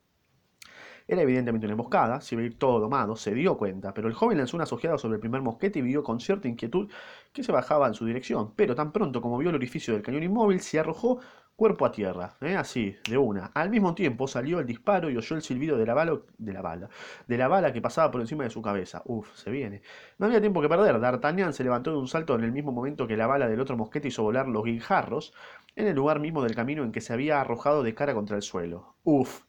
Era 1.06 1.22
evidentemente 1.22 1.66
una 1.66 1.72
emboscada, 1.72 2.20
si 2.20 2.36
veía 2.36 2.56
todo 2.56 2.78
domado, 2.78 3.16
se 3.16 3.34
dio 3.34 3.58
cuenta, 3.58 3.92
pero 3.92 4.06
el 4.06 4.14
joven 4.14 4.38
lanzó 4.38 4.56
una 4.56 4.64
ojeada 4.64 4.96
sobre 4.96 5.16
el 5.16 5.20
primer 5.20 5.42
mosquete 5.42 5.80
y 5.80 5.82
vio 5.82 6.04
con 6.04 6.20
cierta 6.20 6.46
inquietud 6.46 6.88
que 7.32 7.42
se 7.42 7.50
bajaba 7.52 7.88
en 7.88 7.94
su 7.94 8.06
dirección, 8.06 8.54
pero 8.54 8.76
tan 8.76 8.92
pronto 8.92 9.20
como 9.20 9.36
vio 9.36 9.50
el 9.50 9.56
orificio 9.56 9.92
del 9.92 10.02
cañón 10.02 10.22
inmóvil, 10.22 10.60
se 10.60 10.78
arrojó 10.78 11.18
cuerpo 11.60 11.84
a 11.84 11.92
tierra, 11.92 12.38
¿eh? 12.40 12.56
así, 12.56 12.96
de 13.06 13.18
una. 13.18 13.50
Al 13.52 13.68
mismo 13.68 13.94
tiempo 13.94 14.26
salió 14.26 14.60
el 14.60 14.66
disparo 14.66 15.10
y 15.10 15.18
oyó 15.18 15.36
el 15.36 15.42
silbido 15.42 15.76
de 15.76 15.84
la 15.84 15.92
bala, 15.92 16.18
de 16.38 16.54
la 16.54 16.62
bala, 16.62 16.88
de 17.28 17.36
la 17.36 17.48
bala 17.48 17.70
que 17.70 17.82
pasaba 17.82 18.10
por 18.10 18.22
encima 18.22 18.44
de 18.44 18.48
su 18.48 18.62
cabeza. 18.62 19.02
Uf, 19.04 19.34
se 19.34 19.50
viene. 19.50 19.82
No 20.16 20.24
había 20.24 20.40
tiempo 20.40 20.62
que 20.62 20.70
perder. 20.70 20.98
D'Artagnan 20.98 21.52
se 21.52 21.62
levantó 21.62 21.90
de 21.90 21.98
un 21.98 22.08
salto 22.08 22.34
en 22.34 22.44
el 22.44 22.52
mismo 22.52 22.72
momento 22.72 23.06
que 23.06 23.14
la 23.14 23.26
bala 23.26 23.46
del 23.46 23.60
otro 23.60 23.76
mosquete 23.76 24.08
hizo 24.08 24.22
volar 24.22 24.48
los 24.48 24.64
guijarros 24.64 25.34
en 25.76 25.86
el 25.86 25.94
lugar 25.94 26.18
mismo 26.18 26.42
del 26.42 26.54
camino 26.54 26.82
en 26.82 26.92
que 26.92 27.02
se 27.02 27.12
había 27.12 27.42
arrojado 27.42 27.82
de 27.82 27.92
cara 27.94 28.14
contra 28.14 28.36
el 28.36 28.42
suelo. 28.42 28.94
Uf, 29.04 29.42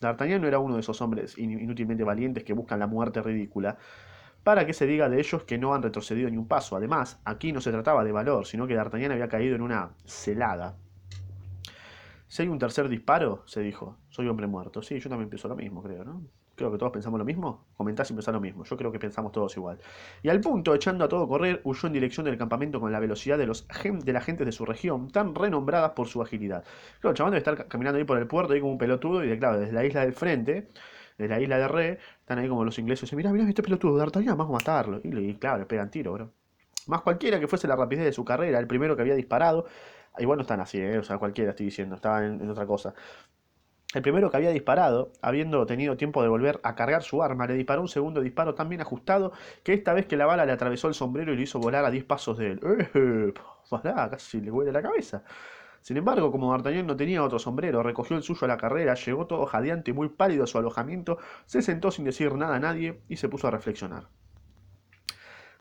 D'Artagnan 0.00 0.40
no 0.40 0.48
era 0.48 0.58
uno 0.58 0.74
de 0.74 0.80
esos 0.80 1.00
hombres 1.02 1.38
inútilmente 1.38 2.02
valientes 2.02 2.42
que 2.42 2.52
buscan 2.52 2.80
la 2.80 2.88
muerte 2.88 3.22
ridícula, 3.22 3.78
para 4.42 4.66
que 4.66 4.72
se 4.72 4.86
diga 4.86 5.08
de 5.08 5.20
ellos 5.20 5.44
que 5.44 5.56
no 5.56 5.72
han 5.72 5.84
retrocedido 5.84 6.28
ni 6.30 6.36
un 6.36 6.48
paso. 6.48 6.74
Además, 6.74 7.20
aquí 7.24 7.52
no 7.52 7.60
se 7.60 7.70
trataba 7.70 8.02
de 8.02 8.10
valor, 8.10 8.44
sino 8.44 8.66
que 8.66 8.74
D'Artagnan 8.74 9.12
había 9.12 9.28
caído 9.28 9.54
en 9.54 9.62
una 9.62 9.92
celada. 10.04 10.78
Si 12.34 12.42
hay 12.42 12.48
un 12.48 12.58
tercer 12.58 12.88
disparo, 12.88 13.44
se 13.46 13.60
dijo, 13.60 13.96
soy 14.08 14.26
hombre 14.26 14.48
muerto. 14.48 14.82
Sí, 14.82 14.98
yo 14.98 15.08
también 15.08 15.30
pienso 15.30 15.46
lo 15.46 15.54
mismo, 15.54 15.80
creo, 15.80 16.02
¿no? 16.02 16.20
Creo 16.56 16.72
que 16.72 16.78
todos 16.78 16.90
pensamos 16.90 17.16
lo 17.16 17.24
mismo. 17.24 17.68
Comentás 17.76 18.10
y 18.10 18.14
pensás 18.14 18.34
lo 18.34 18.40
mismo. 18.40 18.64
Yo 18.64 18.76
creo 18.76 18.90
que 18.90 18.98
pensamos 18.98 19.30
todos 19.30 19.56
igual. 19.56 19.78
Y 20.20 20.30
al 20.30 20.40
punto, 20.40 20.74
echando 20.74 21.04
a 21.04 21.08
todo 21.08 21.28
correr, 21.28 21.60
huyó 21.62 21.86
en 21.86 21.92
dirección 21.92 22.26
del 22.26 22.36
campamento 22.36 22.80
con 22.80 22.90
la 22.90 22.98
velocidad 22.98 23.38
de, 23.38 23.46
los 23.46 23.68
de 23.68 24.12
las 24.12 24.24
gentes 24.24 24.46
de 24.46 24.50
su 24.50 24.64
región, 24.64 25.12
tan 25.12 25.32
renombradas 25.32 25.92
por 25.92 26.08
su 26.08 26.20
agilidad. 26.22 26.64
Claro, 26.98 27.10
el 27.10 27.16
chabón 27.16 27.30
debe 27.30 27.38
estar 27.38 27.68
caminando 27.68 27.98
ahí 27.98 28.04
por 28.04 28.18
el 28.18 28.26
puerto, 28.26 28.52
ahí 28.52 28.58
como 28.58 28.72
un 28.72 28.78
pelotudo, 28.78 29.22
y 29.22 29.28
de, 29.28 29.38
claro, 29.38 29.60
desde 29.60 29.72
la 29.72 29.84
isla 29.84 30.00
del 30.00 30.14
frente, 30.14 30.70
desde 31.16 31.32
la 31.32 31.40
isla 31.40 31.56
de 31.56 31.68
Re, 31.68 31.98
están 32.18 32.40
ahí 32.40 32.48
como 32.48 32.64
los 32.64 32.76
ingleses, 32.80 33.04
y 33.04 33.14
dicen, 33.14 33.16
mirá, 33.16 33.30
mirá, 33.32 33.48
este 33.48 33.62
pelotudo, 33.62 33.96
D'Artagnan, 33.96 34.36
vamos 34.36 34.54
a 34.54 34.58
matarlo. 34.58 35.00
Y, 35.04 35.16
y 35.16 35.34
claro, 35.36 35.58
le 35.58 35.66
pegan 35.66 35.88
tiro, 35.88 36.12
bro. 36.12 36.32
Más 36.88 37.02
cualquiera 37.02 37.38
que 37.38 37.46
fuese 37.46 37.68
la 37.68 37.76
rapidez 37.76 38.04
de 38.04 38.12
su 38.12 38.24
carrera, 38.24 38.58
el 38.58 38.66
primero 38.66 38.96
que 38.96 39.02
había 39.02 39.14
disparado, 39.14 39.66
igual 40.18 40.38
no 40.38 40.42
están 40.42 40.60
así, 40.60 40.78
¿eh? 40.78 40.98
o 40.98 41.02
sea, 41.04 41.18
cualquiera 41.18 41.50
estoy 41.50 41.66
diciendo, 41.66 41.96
estaba 41.96 42.24
en 42.24 42.48
otra 42.48 42.66
cosa. 42.66 42.94
El 43.94 44.02
primero 44.02 44.28
que 44.28 44.36
había 44.36 44.50
disparado, 44.50 45.12
habiendo 45.22 45.64
tenido 45.66 45.96
tiempo 45.96 46.20
de 46.20 46.28
volver 46.28 46.58
a 46.64 46.74
cargar 46.74 47.04
su 47.04 47.22
arma, 47.22 47.46
le 47.46 47.54
disparó 47.54 47.80
un 47.80 47.88
segundo 47.88 48.20
disparo 48.20 48.54
tan 48.54 48.68
bien 48.68 48.80
ajustado 48.80 49.32
que 49.62 49.72
esta 49.72 49.92
vez 49.94 50.06
que 50.06 50.16
la 50.16 50.26
bala 50.26 50.44
le 50.44 50.50
atravesó 50.50 50.88
el 50.88 50.94
sombrero 50.94 51.32
y 51.32 51.36
le 51.36 51.42
hizo 51.42 51.60
volar 51.60 51.84
a 51.84 51.92
10 51.92 52.04
pasos 52.04 52.36
de 52.38 52.52
él. 52.52 52.60
¡Eh! 52.94 53.32
Casi 54.10 54.40
le 54.40 54.50
huele 54.50 54.72
la 54.72 54.82
cabeza. 54.82 55.22
Sin 55.80 55.96
embargo, 55.96 56.32
como 56.32 56.50
D'Artagnan 56.50 56.86
no 56.86 56.96
tenía 56.96 57.22
otro 57.22 57.38
sombrero, 57.38 57.82
recogió 57.84 58.16
el 58.16 58.24
suyo 58.24 58.46
a 58.46 58.48
la 58.48 58.56
carrera, 58.56 58.94
llegó 58.94 59.26
todo 59.26 59.46
jadeante 59.46 59.92
y 59.92 59.94
muy 59.94 60.08
pálido 60.08 60.44
a 60.44 60.46
su 60.48 60.58
alojamiento, 60.58 61.18
se 61.46 61.62
sentó 61.62 61.90
sin 61.92 62.04
decir 62.04 62.34
nada 62.34 62.56
a 62.56 62.60
nadie 62.60 63.00
y 63.08 63.16
se 63.16 63.28
puso 63.28 63.46
a 63.46 63.50
reflexionar. 63.52 64.08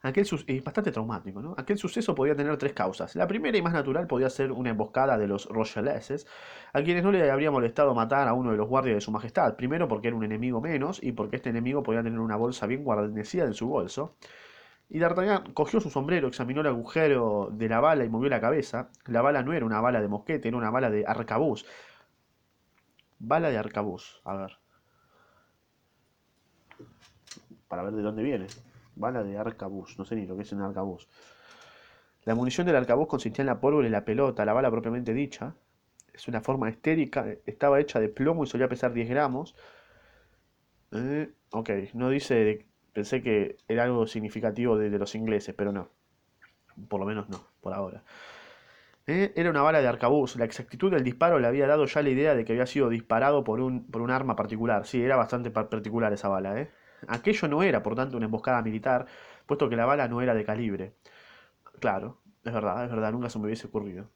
Aquel 0.04 0.28
es 0.48 0.64
bastante 0.66 0.92
traumático, 0.92 1.42
¿no? 1.42 1.56
Aquel 1.58 1.78
suceso 1.78 2.14
podía 2.14 2.36
tener 2.36 2.58
tres 2.58 2.74
causas. 2.74 3.16
La 3.16 3.26
primera 3.26 3.58
y 3.58 3.62
más 3.62 3.72
natural 3.72 4.06
podía 4.06 4.30
ser 4.30 4.52
una 4.52 4.70
emboscada 4.72 5.18
de 5.18 5.28
los 5.28 5.46
Rocheleses, 5.46 6.28
a 6.74 6.82
quienes 6.84 7.06
no 7.06 7.12
le 7.12 7.32
habría 7.32 7.52
molestado 7.52 7.96
matar 7.96 8.28
a 8.28 8.34
uno 8.34 8.52
de 8.52 8.58
los 8.58 8.68
guardias 8.68 8.96
de 8.96 9.02
su 9.02 9.12
majestad. 9.12 9.56
Primero 9.56 9.88
porque 9.88 10.10
era 10.10 10.18
un 10.18 10.26
enemigo 10.26 10.60
menos 10.60 11.02
y 11.02 11.14
porque 11.14 11.38
este 11.38 11.52
enemigo 11.52 11.84
podía 11.84 12.04
tener 12.04 12.20
una 12.20 12.36
bolsa 12.36 12.68
bien 12.68 12.84
guarnecida 12.84 13.46
en 13.46 13.54
su 13.54 13.70
bolso. 13.70 14.18
Y 14.90 15.00
D'Artagnan 15.00 15.54
cogió 15.54 15.80
su 15.80 15.90
sombrero, 15.90 16.28
examinó 16.28 16.60
el 16.60 16.68
agujero 16.68 17.48
de 17.54 17.70
la 17.70 17.80
bala 17.80 18.04
y 18.04 18.10
movió 18.10 18.30
la 18.30 18.42
cabeza. 18.42 18.90
La 19.06 19.22
bala 19.22 19.42
no 19.42 19.54
era 19.54 19.66
una 19.66 19.80
bala 19.80 20.02
de 20.02 20.10
mosquete, 20.10 20.50
era 20.50 20.58
una 20.58 20.70
bala 20.70 20.90
de 20.90 21.06
arcabuz. 21.08 21.66
Bala 23.20 23.50
de 23.50 23.58
arcabuz, 23.58 24.22
a 24.26 24.36
ver. 24.36 24.58
Para 27.70 27.84
ver 27.84 27.94
de 27.94 28.02
dónde 28.02 28.22
viene. 28.22 28.48
Bala 28.96 29.24
de 29.24 29.38
arcabuz, 29.38 29.98
no 29.98 30.06
sé 30.06 30.16
ni 30.16 30.26
lo 30.26 30.36
que 30.36 30.44
es 30.44 30.52
un 30.52 30.62
arcabuz. 30.62 31.08
La 32.26 32.36
munición 32.36 32.66
del 32.66 32.76
arcabuz 32.76 33.08
consistía 33.08 33.42
en 33.42 33.48
la 33.48 33.60
pólvora 33.60 33.88
y 33.88 33.92
la 33.92 34.06
pelota, 34.06 34.46
la 34.46 34.54
bala 34.54 34.72
propiamente 34.72 35.14
dicha. 35.14 35.56
Es 36.14 36.28
una 36.28 36.42
forma 36.42 36.70
estérica, 36.70 37.26
estaba 37.46 37.80
hecha 37.80 38.00
de 38.00 38.08
plomo 38.08 38.44
y 38.44 38.48
solía 38.48 38.70
pesar 38.70 38.94
10 38.94 39.10
gramos. 39.10 39.56
Eh, 40.92 41.32
ok, 41.52 41.70
no 41.94 42.10
dice, 42.10 42.66
pensé 42.94 43.22
que 43.22 43.58
era 43.68 43.84
algo 43.84 44.08
significativo 44.08 44.78
de, 44.78 44.90
los 44.92 45.16
ingleses, 45.16 45.54
pero 45.56 45.72
no. 45.72 45.90
Por 46.88 47.00
lo 47.00 47.06
menos 47.06 47.30
no, 47.30 47.46
por 47.62 47.74
ahora. 47.74 48.04
Eh, 49.06 49.34
era 49.36 49.50
una 49.50 49.62
bala 49.62 49.82
de 49.82 49.88
arcabuz. 49.88 50.36
La 50.38 50.46
exactitud 50.46 50.92
del 50.92 51.04
disparo 51.04 51.40
le 51.40 51.48
había 51.48 51.68
dado 51.68 51.86
ya 51.86 52.02
la 52.02 52.10
idea 52.10 52.36
de 52.36 52.46
que 52.46 52.54
había 52.54 52.68
sido 52.68 52.90
disparado 52.90 53.44
por 53.44 53.60
un, 53.60 53.86
por 53.92 54.02
un 54.02 54.12
arma 54.12 54.36
particular. 54.36 54.86
Sí, 54.86 55.04
era 55.04 55.18
bastante 55.18 55.52
particular 55.52 56.14
esa 56.14 56.30
bala, 56.30 56.60
¿eh? 56.62 56.72
Aquello 57.08 57.48
no 57.48 57.64
era, 57.64 57.84
por 57.84 57.96
tanto, 57.96 58.18
una 58.18 58.26
emboscada 58.26 58.62
militar, 58.62 59.06
puesto 59.46 59.70
que 59.70 59.76
la 59.76 59.86
bala 59.86 60.08
no 60.08 60.22
era 60.22 60.34
de 60.34 60.46
calibre. 60.46 60.94
Claro, 61.80 62.20
es 62.44 62.54
verdad, 62.54 62.86
es 62.86 62.92
verdad, 62.92 63.12
nunca 63.12 63.30
se 63.30 63.40
me 63.40 63.46
hubiese 63.46 63.68
ocurrido. 63.68 64.10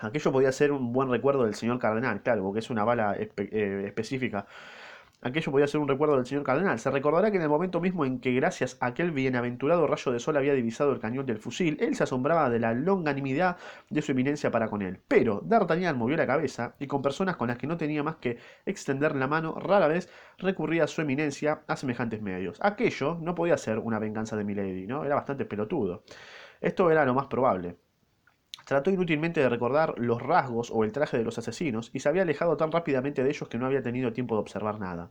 Aquello 0.00 0.32
podía 0.32 0.52
ser 0.52 0.72
un 0.72 0.92
buen 0.92 1.10
recuerdo 1.10 1.44
del 1.44 1.54
señor 1.54 1.78
cardenal, 1.78 2.22
claro, 2.22 2.42
porque 2.42 2.60
es 2.60 2.70
una 2.70 2.84
bala 2.84 3.16
eh, 3.18 3.82
específica 3.86 4.46
Aquello 5.24 5.52
podía 5.52 5.66
ser 5.66 5.80
un 5.80 5.88
recuerdo 5.88 6.16
del 6.16 6.26
señor 6.26 6.44
cardenal. 6.44 6.78
Se 6.78 6.90
recordará 6.90 7.30
que 7.30 7.38
en 7.38 7.42
el 7.42 7.48
momento 7.48 7.80
mismo 7.80 8.04
en 8.04 8.20
que, 8.20 8.30
gracias 8.34 8.76
a 8.80 8.88
aquel 8.88 9.10
bienaventurado 9.10 9.86
rayo 9.86 10.12
de 10.12 10.20
sol, 10.20 10.36
había 10.36 10.52
divisado 10.52 10.92
el 10.92 11.00
cañón 11.00 11.24
del 11.24 11.38
fusil, 11.38 11.78
él 11.80 11.96
se 11.96 12.02
asombraba 12.02 12.50
de 12.50 12.58
la 12.58 12.74
longanimidad 12.74 13.56
de 13.88 14.02
su 14.02 14.12
eminencia 14.12 14.50
para 14.50 14.68
con 14.68 14.82
él. 14.82 15.00
Pero 15.08 15.40
D'Artagnan 15.42 15.96
movió 15.96 16.18
la 16.18 16.26
cabeza 16.26 16.76
y 16.78 16.86
con 16.86 17.00
personas 17.00 17.36
con 17.36 17.48
las 17.48 17.56
que 17.56 17.66
no 17.66 17.78
tenía 17.78 18.02
más 18.02 18.16
que 18.16 18.36
extender 18.66 19.16
la 19.16 19.26
mano, 19.26 19.54
rara 19.58 19.88
vez 19.88 20.10
recurría 20.36 20.84
a 20.84 20.88
su 20.88 21.00
eminencia 21.00 21.62
a 21.68 21.76
semejantes 21.76 22.20
medios. 22.20 22.58
Aquello 22.60 23.16
no 23.18 23.34
podía 23.34 23.56
ser 23.56 23.78
una 23.78 23.98
venganza 23.98 24.36
de 24.36 24.44
Milady, 24.44 24.86
¿no? 24.86 25.06
Era 25.06 25.14
bastante 25.14 25.46
pelotudo. 25.46 26.04
Esto 26.60 26.90
era 26.90 27.06
lo 27.06 27.14
más 27.14 27.28
probable. 27.28 27.78
Trató 28.64 28.90
inútilmente 28.90 29.40
de 29.40 29.48
recordar 29.48 29.94
los 29.98 30.22
rasgos 30.22 30.70
o 30.70 30.84
el 30.84 30.92
traje 30.92 31.18
de 31.18 31.24
los 31.24 31.38
asesinos 31.38 31.90
y 31.92 32.00
se 32.00 32.08
había 32.08 32.22
alejado 32.22 32.56
tan 32.56 32.72
rápidamente 32.72 33.22
de 33.22 33.30
ellos 33.30 33.48
que 33.48 33.58
no 33.58 33.66
había 33.66 33.82
tenido 33.82 34.12
tiempo 34.12 34.34
de 34.34 34.40
observar 34.40 34.78
nada. 34.80 35.10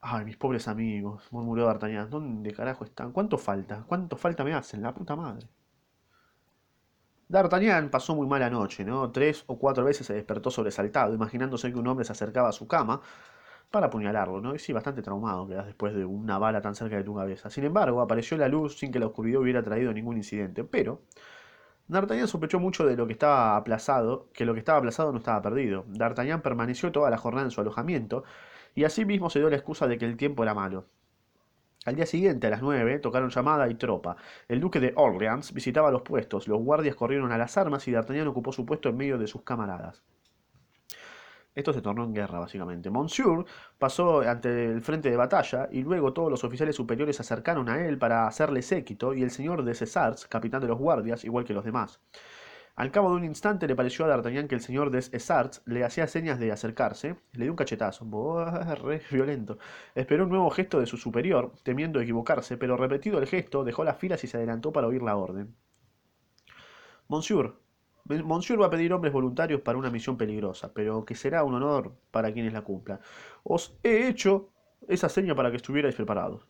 Ay, 0.00 0.24
mis 0.24 0.36
pobres 0.36 0.68
amigos, 0.68 1.28
murmuró 1.30 1.66
D'Artagnan. 1.66 2.08
¿Dónde 2.10 2.52
carajo 2.52 2.84
están? 2.84 3.12
¿Cuánto 3.12 3.36
falta? 3.38 3.84
¿Cuánto 3.86 4.16
falta 4.16 4.44
me 4.44 4.54
hacen? 4.54 4.82
La 4.82 4.94
puta 4.94 5.14
madre. 5.16 5.46
D'Artagnan 7.28 7.90
pasó 7.90 8.14
muy 8.14 8.26
mala 8.26 8.50
noche, 8.50 8.84
¿no? 8.84 9.10
Tres 9.12 9.44
o 9.46 9.58
cuatro 9.58 9.84
veces 9.84 10.06
se 10.06 10.14
despertó 10.14 10.50
sobresaltado, 10.50 11.14
imaginándose 11.14 11.72
que 11.72 11.78
un 11.78 11.86
hombre 11.86 12.04
se 12.04 12.12
acercaba 12.12 12.48
a 12.48 12.52
su 12.52 12.66
cama 12.66 13.00
para 13.70 13.86
apuñalarlo, 13.86 14.40
¿no? 14.40 14.54
Y 14.54 14.58
sí, 14.58 14.72
bastante 14.72 15.02
traumado 15.02 15.46
quedas 15.46 15.66
después 15.66 15.94
de 15.94 16.04
una 16.04 16.38
bala 16.38 16.60
tan 16.60 16.74
cerca 16.74 16.96
de 16.96 17.04
tu 17.04 17.14
cabeza. 17.14 17.50
Sin 17.50 17.64
embargo, 17.64 18.00
apareció 18.00 18.36
la 18.36 18.48
luz 18.48 18.78
sin 18.78 18.90
que 18.90 18.98
la 18.98 19.06
oscuridad 19.06 19.40
hubiera 19.40 19.62
traído 19.62 19.92
ningún 19.92 20.16
incidente. 20.16 20.64
Pero 20.64 21.02
D'Artagnan 21.90 22.28
sospechó 22.28 22.60
mucho 22.60 22.86
de 22.86 22.96
lo 22.96 23.08
que 23.08 23.14
estaba 23.14 23.56
aplazado, 23.56 24.28
que 24.32 24.44
lo 24.44 24.52
que 24.52 24.60
estaba 24.60 24.78
aplazado 24.78 25.10
no 25.10 25.18
estaba 25.18 25.42
perdido. 25.42 25.84
D'Artagnan 25.88 26.40
permaneció 26.40 26.92
toda 26.92 27.10
la 27.10 27.18
jornada 27.18 27.46
en 27.46 27.50
su 27.50 27.60
alojamiento, 27.60 28.22
y 28.76 28.84
así 28.84 29.04
mismo 29.04 29.28
se 29.28 29.40
dio 29.40 29.50
la 29.50 29.56
excusa 29.56 29.88
de 29.88 29.98
que 29.98 30.04
el 30.04 30.16
tiempo 30.16 30.44
era 30.44 30.54
malo. 30.54 30.86
Al 31.84 31.96
día 31.96 32.06
siguiente, 32.06 32.46
a 32.46 32.50
las 32.50 32.62
nueve, 32.62 33.00
tocaron 33.00 33.30
llamada 33.30 33.68
y 33.68 33.74
tropa. 33.74 34.16
El 34.46 34.60
duque 34.60 34.78
de 34.78 34.92
Orleans 34.94 35.52
visitaba 35.52 35.90
los 35.90 36.02
puestos, 36.02 36.46
los 36.46 36.62
guardias 36.62 36.94
corrieron 36.94 37.32
a 37.32 37.38
las 37.38 37.56
armas 37.58 37.88
y 37.88 37.90
D'Artagnan 37.90 38.28
ocupó 38.28 38.52
su 38.52 38.64
puesto 38.64 38.88
en 38.88 38.96
medio 38.96 39.18
de 39.18 39.26
sus 39.26 39.42
camaradas. 39.42 40.04
Esto 41.60 41.74
se 41.74 41.82
tornó 41.82 42.04
en 42.04 42.14
guerra, 42.14 42.38
básicamente. 42.38 42.88
Monsieur 42.88 43.44
pasó 43.78 44.22
ante 44.22 44.64
el 44.64 44.80
frente 44.80 45.10
de 45.10 45.16
batalla 45.18 45.68
y 45.70 45.82
luego 45.82 46.14
todos 46.14 46.30
los 46.30 46.42
oficiales 46.42 46.74
superiores 46.74 47.16
se 47.16 47.22
acercaron 47.22 47.68
a 47.68 47.84
él 47.86 47.98
para 47.98 48.26
hacerle 48.26 48.62
séquito 48.62 49.12
y 49.12 49.22
el 49.22 49.30
señor 49.30 49.62
de 49.62 49.74
Césars, 49.74 50.26
capitán 50.26 50.62
de 50.62 50.68
los 50.68 50.78
guardias, 50.78 51.22
igual 51.22 51.44
que 51.44 51.52
los 51.52 51.66
demás. 51.66 52.00
Al 52.76 52.90
cabo 52.90 53.10
de 53.10 53.16
un 53.16 53.24
instante 53.24 53.68
le 53.68 53.76
pareció 53.76 54.06
a 54.06 54.08
D'Artagnan 54.08 54.48
que 54.48 54.54
el 54.54 54.62
señor 54.62 54.90
de 54.90 55.00
Essarts 55.00 55.60
le 55.66 55.84
hacía 55.84 56.06
señas 56.06 56.38
de 56.38 56.50
acercarse. 56.50 57.16
Le 57.32 57.44
dio 57.44 57.52
un 57.52 57.56
cachetazo. 57.56 58.06
re 58.82 59.02
violento. 59.10 59.58
Esperó 59.94 60.24
un 60.24 60.30
nuevo 60.30 60.48
gesto 60.48 60.80
de 60.80 60.86
su 60.86 60.96
superior, 60.96 61.52
temiendo 61.62 62.00
equivocarse, 62.00 62.56
pero 62.56 62.78
repetido 62.78 63.18
el 63.18 63.26
gesto, 63.26 63.64
dejó 63.64 63.84
las 63.84 63.98
filas 63.98 64.24
y 64.24 64.28
se 64.28 64.38
adelantó 64.38 64.72
para 64.72 64.86
oír 64.86 65.02
la 65.02 65.14
orden. 65.16 65.54
Monsieur, 67.08 67.54
Monsieur 68.10 68.60
va 68.60 68.66
a 68.66 68.70
pedir 68.70 68.92
hombres 68.92 69.12
voluntarios 69.12 69.60
para 69.60 69.78
una 69.78 69.90
misión 69.90 70.16
peligrosa, 70.16 70.72
pero 70.74 71.04
que 71.04 71.14
será 71.14 71.44
un 71.44 71.54
honor 71.54 71.94
para 72.10 72.32
quienes 72.32 72.52
la 72.52 72.62
cumplan. 72.62 73.00
Os 73.44 73.78
he 73.82 74.08
hecho 74.08 74.50
esa 74.88 75.08
seña 75.08 75.34
para 75.34 75.50
que 75.50 75.56
estuvierais 75.56 75.94
preparados. 75.94 76.46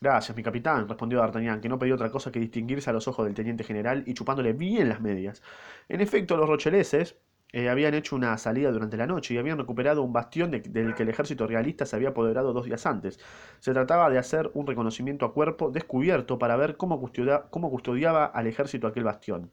Gracias, 0.00 0.34
mi 0.34 0.42
capitán, 0.42 0.88
respondió 0.88 1.18
D'Artagnan, 1.18 1.60
que 1.60 1.68
no 1.68 1.78
pedía 1.78 1.94
otra 1.94 2.10
cosa 2.10 2.32
que 2.32 2.40
distinguirse 2.40 2.88
a 2.88 2.92
los 2.92 3.06
ojos 3.06 3.26
del 3.26 3.34
teniente 3.34 3.64
general 3.64 4.02
y 4.06 4.14
chupándole 4.14 4.54
bien 4.54 4.88
las 4.88 5.00
medias. 5.00 5.42
En 5.88 6.00
efecto, 6.00 6.36
los 6.38 6.48
rocheleses 6.48 7.18
eh, 7.52 7.68
habían 7.68 7.94
hecho 7.94 8.16
una 8.16 8.38
salida 8.38 8.70
durante 8.70 8.96
la 8.96 9.06
noche 9.06 9.34
y 9.34 9.38
habían 9.38 9.58
recuperado 9.58 10.02
un 10.02 10.12
bastión 10.12 10.50
del 10.52 10.94
que 10.94 11.02
el 11.02 11.08
ejército 11.08 11.46
realista 11.46 11.84
se 11.84 11.96
había 11.96 12.10
apoderado 12.10 12.52
dos 12.52 12.64
días 12.64 12.86
antes. 12.86 13.18
Se 13.58 13.72
trataba 13.72 14.08
de 14.08 14.18
hacer 14.18 14.50
un 14.54 14.66
reconocimiento 14.66 15.26
a 15.26 15.34
cuerpo 15.34 15.70
descubierto 15.70 16.38
para 16.38 16.56
ver 16.56 16.76
cómo 16.76 17.00
custodiaba 17.00 18.24
al 18.24 18.46
ejército 18.46 18.86
aquel 18.86 19.04
bastión. 19.04 19.52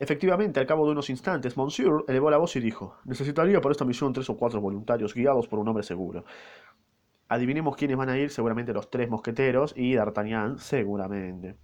Efectivamente, 0.00 0.58
al 0.58 0.66
cabo 0.66 0.86
de 0.86 0.92
unos 0.92 1.10
instantes, 1.10 1.58
Monsieur 1.58 2.04
elevó 2.08 2.30
la 2.30 2.38
voz 2.38 2.56
y 2.56 2.60
dijo, 2.60 2.96
necesitaría 3.04 3.60
por 3.60 3.70
esta 3.70 3.84
misión 3.84 4.14
tres 4.14 4.30
o 4.30 4.36
cuatro 4.38 4.58
voluntarios 4.58 5.12
guiados 5.14 5.46
por 5.46 5.58
un 5.58 5.68
hombre 5.68 5.82
seguro. 5.82 6.24
Adivinemos 7.28 7.76
quiénes 7.76 7.98
van 7.98 8.08
a 8.08 8.16
ir, 8.16 8.30
seguramente 8.30 8.72
los 8.72 8.90
tres 8.90 9.10
mosqueteros 9.10 9.74
y 9.76 9.94
D'Artagnan, 9.94 10.58
seguramente. 10.58 11.58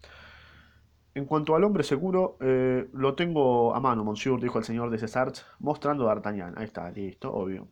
En 1.15 1.25
cuanto 1.25 1.57
al 1.57 1.65
hombre 1.65 1.83
seguro, 1.83 2.37
eh, 2.41 2.87
lo 2.93 3.15
tengo 3.15 3.75
a 3.75 3.81
mano, 3.81 4.05
monsieur, 4.05 4.39
dijo 4.39 4.59
el 4.59 4.65
señor 4.65 4.91
de 4.91 4.99
Césars, 4.99 5.47
mostrando 5.59 6.05
a 6.05 6.09
D'Artagnan. 6.09 6.59
Ahí 6.59 6.65
está, 6.67 6.91
listo, 6.91 7.33
obvio. 7.33 7.69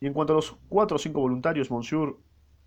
Y 0.00 0.06
en 0.06 0.14
cuanto 0.14 0.32
a 0.32 0.36
los 0.36 0.52
cuatro 0.70 0.96
o 0.96 0.98
cinco 0.98 1.20
voluntarios, 1.20 1.70
monsieur, 1.70 2.16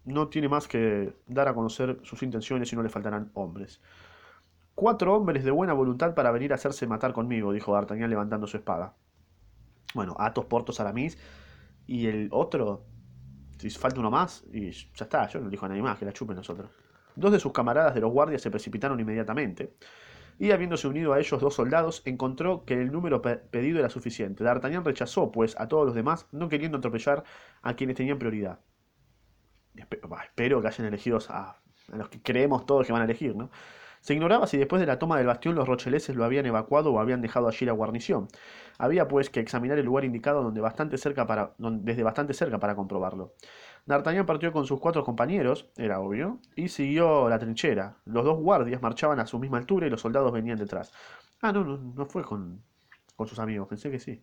no 0.06 0.28
tiene 0.28 0.48
más 0.48 0.68
que 0.68 1.12
dar 1.26 1.48
a 1.48 1.56
conocer 1.56 1.98
sus 2.04 2.22
intenciones 2.22 2.72
y 2.72 2.76
no 2.76 2.84
le 2.84 2.90
faltarán 2.90 3.32
hombres. 3.34 3.82
Cuatro 4.76 5.16
hombres 5.16 5.44
de 5.44 5.52
buena 5.52 5.74
voluntad 5.74 6.16
para 6.16 6.32
venir 6.32 6.52
a 6.52 6.56
hacerse 6.56 6.88
matar 6.88 7.14
conmigo, 7.14 7.54
dijo 7.54 7.74
D'Artagnan 7.74 8.10
levantando 8.10 8.48
su 8.48 8.58
espada. 8.58 8.96
Bueno, 9.94 10.16
Athos, 10.18 10.46
Portos, 10.46 10.80
Aramis 10.80 11.18
y 11.86 12.08
el 12.08 12.30
otro, 12.32 12.86
si 13.58 13.70
falta 13.70 14.00
uno 14.00 14.10
más, 14.10 14.44
y 14.52 14.72
ya 14.72 15.06
está, 15.06 15.28
yo 15.28 15.40
no 15.42 15.50
dijo 15.50 15.66
a 15.66 15.70
nadie 15.70 15.82
más, 15.82 16.00
que 16.00 16.06
la 16.06 16.14
chupen 16.14 16.36
nosotros. 16.36 16.72
Dos 17.16 17.32
de 17.32 17.40
sus 17.40 17.52
camaradas 17.52 17.94
de 17.94 18.02
los 18.02 18.12
guardias 18.12 18.42
se 18.42 18.50
precipitaron 18.50 19.00
inmediatamente, 19.00 19.76
y 20.40 20.50
habiéndose 20.52 20.88
unido 20.88 21.14
a 21.14 21.20
ellos 21.20 21.40
dos 21.40 21.54
soldados, 21.54 22.02
encontró 22.06 22.66
que 22.66 22.74
el 22.74 22.92
número 22.92 23.22
pedido 23.22 23.78
era 23.80 23.90
suficiente. 23.90 24.44
D'Artagnan 24.44 24.84
rechazó, 24.84 25.32
pues, 25.32 25.56
a 25.60 25.68
todos 25.68 25.86
los 25.86 25.94
demás, 25.94 26.28
no 26.32 26.50
queriendo 26.50 26.80
atropellar 26.80 27.24
a 27.62 27.76
quienes 27.76 27.98
tenían 27.98 28.18
prioridad. 28.18 28.60
Espero, 29.76 30.62
que 30.62 30.68
hayan 30.68 30.88
elegido 30.88 31.20
a 31.30 31.58
los 31.90 32.10
que 32.10 32.22
creemos 32.22 32.66
todos 32.66 32.88
que 32.88 32.94
van 32.94 33.04
a 33.04 33.06
elegir, 33.06 33.36
¿no? 33.36 33.52
Se 34.04 34.14
ignoraba 34.14 34.48
si 34.48 34.58
después 34.58 34.82
de 34.82 34.86
la 34.86 35.00
toma 35.00 35.18
del 35.18 35.28
bastión 35.28 35.56
los 35.56 35.66
rocheleses 35.66 36.14
lo 36.18 36.26
habían 36.26 36.46
evacuado 36.46 36.92
o 36.92 37.00
habían 37.00 37.22
dejado 37.22 37.48
allí 37.48 37.66
la 37.66 37.72
guarnición. 37.72 38.28
Había 38.78 39.08
pues 39.08 39.30
que 39.30 39.40
examinar 39.40 39.80
el 39.80 39.86
lugar 39.86 40.04
indicado 40.04 40.44
donde 40.44 40.60
bastante 40.60 40.98
cerca 40.98 41.54
desde 41.58 42.04
bastante 42.04 42.34
cerca 42.34 42.60
para 42.60 42.76
comprobarlo. 42.76 43.32
D'Artagnan 43.86 44.26
partió 44.26 44.52
con 44.52 44.66
sus 44.66 44.82
cuatro 44.82 45.06
compañeros, 45.06 45.70
era 45.78 46.02
obvio, 46.02 46.40
y 46.54 46.68
siguió 46.68 47.30
la 47.30 47.40
trinchera. 47.40 47.96
Los 48.04 48.26
dos 48.26 48.40
guardias 48.40 48.82
marchaban 48.82 49.22
a 49.22 49.26
su 49.26 49.40
misma 49.40 49.58
altura 49.58 49.88
y 49.88 49.90
los 49.90 50.02
soldados 50.02 50.34
venían 50.34 50.58
detrás. 50.58 50.92
Ah, 51.42 51.54
no, 51.54 51.64
no, 51.64 51.78
no 51.78 52.06
fue 52.06 52.24
con, 52.24 52.62
con 53.16 53.28
sus 53.28 53.40
amigos, 53.40 53.70
pensé 53.70 53.90
que 53.90 54.02
sí. 54.02 54.22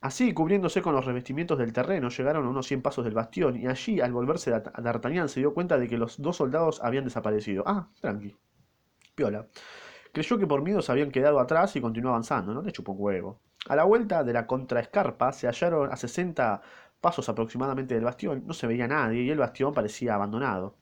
Así, 0.00 0.32
cubriéndose 0.32 0.82
con 0.82 0.94
los 0.94 1.04
revestimientos 1.04 1.58
del 1.58 1.72
terreno, 1.72 2.10
llegaron 2.10 2.46
a 2.46 2.48
unos 2.48 2.68
cien 2.68 2.80
pasos 2.82 3.04
del 3.04 3.14
bastión, 3.14 3.56
y 3.56 3.66
allí, 3.66 4.00
al 4.00 4.12
volverse 4.12 4.52
D'Artagnan, 4.52 5.28
se 5.28 5.40
dio 5.40 5.52
cuenta 5.52 5.78
de 5.78 5.88
que 5.88 5.98
los 5.98 6.22
dos 6.22 6.36
soldados 6.36 6.80
habían 6.80 7.02
desaparecido. 7.02 7.64
Ah, 7.66 7.88
tranqui. 8.00 8.36
Creyó 10.12 10.38
que 10.38 10.46
por 10.46 10.62
miedo 10.62 10.82
se 10.82 10.92
habían 10.92 11.10
quedado 11.10 11.38
atrás 11.38 11.76
y 11.76 11.80
continuó 11.80 12.10
avanzando, 12.10 12.54
no 12.54 12.62
le 12.62 12.72
chupó 12.72 12.92
un 12.92 12.98
huevo. 13.00 13.40
A 13.68 13.76
la 13.76 13.84
vuelta 13.84 14.24
de 14.24 14.32
la 14.32 14.46
contraescarpa 14.46 15.32
se 15.32 15.46
hallaron 15.46 15.92
a 15.92 15.96
60 15.96 16.62
pasos 17.00 17.28
aproximadamente 17.28 17.94
del 17.94 18.04
bastión, 18.04 18.42
no 18.46 18.54
se 18.54 18.66
veía 18.66 18.88
nadie 18.88 19.22
y 19.22 19.30
el 19.30 19.38
bastión 19.38 19.74
parecía 19.74 20.14
abandonado. 20.14 20.76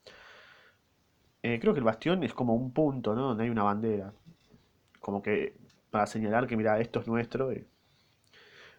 Eh, 1.43 1.59
creo 1.61 1.73
que 1.73 1.81
el 1.81 1.85
bastión 1.85 2.23
es 2.23 2.35
como 2.35 2.55
un 2.55 2.73
punto, 2.73 3.15
¿no? 3.15 3.29
Donde 3.29 3.45
hay 3.45 3.51
una 3.51 3.63
bandera. 3.63 4.13
Como 5.01 5.23
que 5.23 5.57
para 5.91 6.07
señalar 6.07 6.47
que, 6.47 6.57
mira, 6.57 6.79
esto 6.81 7.01
es 7.01 7.07
nuestro. 7.07 7.51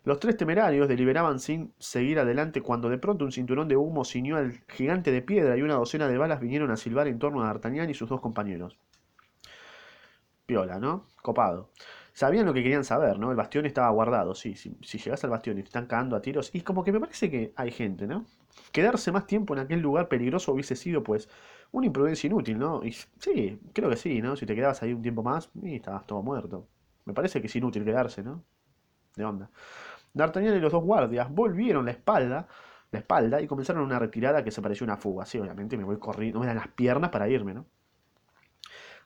Los 0.04 0.20
tres 0.20 0.38
temerarios 0.38 0.88
deliberaban 0.88 1.40
sin 1.40 1.74
seguir 1.80 2.20
adelante 2.20 2.62
cuando 2.62 2.90
de 2.90 2.98
pronto 2.98 3.26
un 3.26 3.32
cinturón 3.32 3.68
de 3.68 3.78
humo 3.78 4.06
ciñó 4.06 4.38
al 4.38 4.54
gigante 4.70 5.12
de 5.12 5.22
piedra 5.22 5.58
y 5.58 5.62
una 5.62 5.76
docena 5.76 6.08
de 6.08 6.18
balas 6.18 6.40
vinieron 6.40 6.72
a 6.72 6.78
silbar 6.78 7.08
en 7.08 7.20
torno 7.20 7.44
a 7.44 7.48
D'Artagnan 7.48 7.90
y 7.90 7.94
sus 7.94 8.10
dos 8.10 8.22
compañeros 8.22 8.78
piola, 10.48 10.80
¿no? 10.80 11.06
Copado. 11.22 11.70
Sabían 12.14 12.48
lo 12.48 12.54
que 12.54 12.64
querían 12.64 12.84
saber, 12.84 13.20
¿no? 13.20 13.30
El 13.30 13.38
bastión 13.38 13.68
estaba 13.68 13.90
guardado, 13.92 14.34
sí. 14.34 14.56
Si, 14.56 14.76
si 14.82 14.98
llegas 14.98 15.24
al 15.24 15.30
bastión 15.30 15.60
y 15.60 15.62
te 15.62 15.68
están 15.68 15.86
cagando 15.86 16.16
a 16.16 16.22
tiros, 16.22 16.50
y 16.56 16.62
como 16.62 16.84
que 16.84 16.92
me 16.92 17.00
parece 17.00 17.30
que 17.30 17.54
hay 17.56 17.72
gente, 17.72 18.08
¿no? 18.08 18.26
Quedarse 18.72 19.12
más 19.12 19.28
tiempo 19.28 19.54
en 19.54 19.60
aquel 19.60 19.82
lugar 19.82 20.08
peligroso 20.08 20.52
hubiese 20.54 20.76
sido, 20.76 21.04
pues, 21.04 21.30
una 21.72 21.86
imprudencia 21.86 22.28
inútil, 22.28 22.58
¿no? 22.58 22.84
Y 22.84 22.94
sí, 22.94 23.62
creo 23.74 23.90
que 23.90 23.98
sí, 23.98 24.22
¿no? 24.22 24.36
Si 24.36 24.48
te 24.48 24.56
quedabas 24.56 24.82
ahí 24.82 24.94
un 24.94 25.02
tiempo 25.04 25.22
más, 25.22 25.52
estabas 25.64 26.08
todo 26.08 26.24
muerto. 26.24 26.68
Me 27.06 27.14
parece 27.14 27.42
que 27.42 27.48
es 27.48 27.56
inútil 27.56 27.86
quedarse, 27.86 28.24
¿no? 28.24 28.44
De 29.16 29.26
onda. 29.26 29.52
D'Artagnan 30.14 30.56
y 30.58 30.60
los 30.60 30.72
dos 30.72 30.84
guardias 30.84 31.30
volvieron 31.32 31.86
la 31.86 31.92
espalda, 31.92 32.48
la 32.92 33.00
espalda 33.00 33.42
y 33.42 33.48
comenzaron 33.48 33.84
una 33.84 34.00
retirada 34.00 34.44
que 34.44 34.52
se 34.52 34.62
pareció 34.62 34.86
una 34.86 34.98
fuga. 34.98 35.26
Sí, 35.26 35.40
obviamente 35.40 35.78
me 35.78 35.84
voy 35.84 36.00
corriendo, 36.00 36.40
me 36.40 36.48
dan 36.48 36.58
las 36.58 36.70
piernas 36.70 37.12
para 37.12 37.30
irme, 37.30 37.54
¿no? 37.54 37.68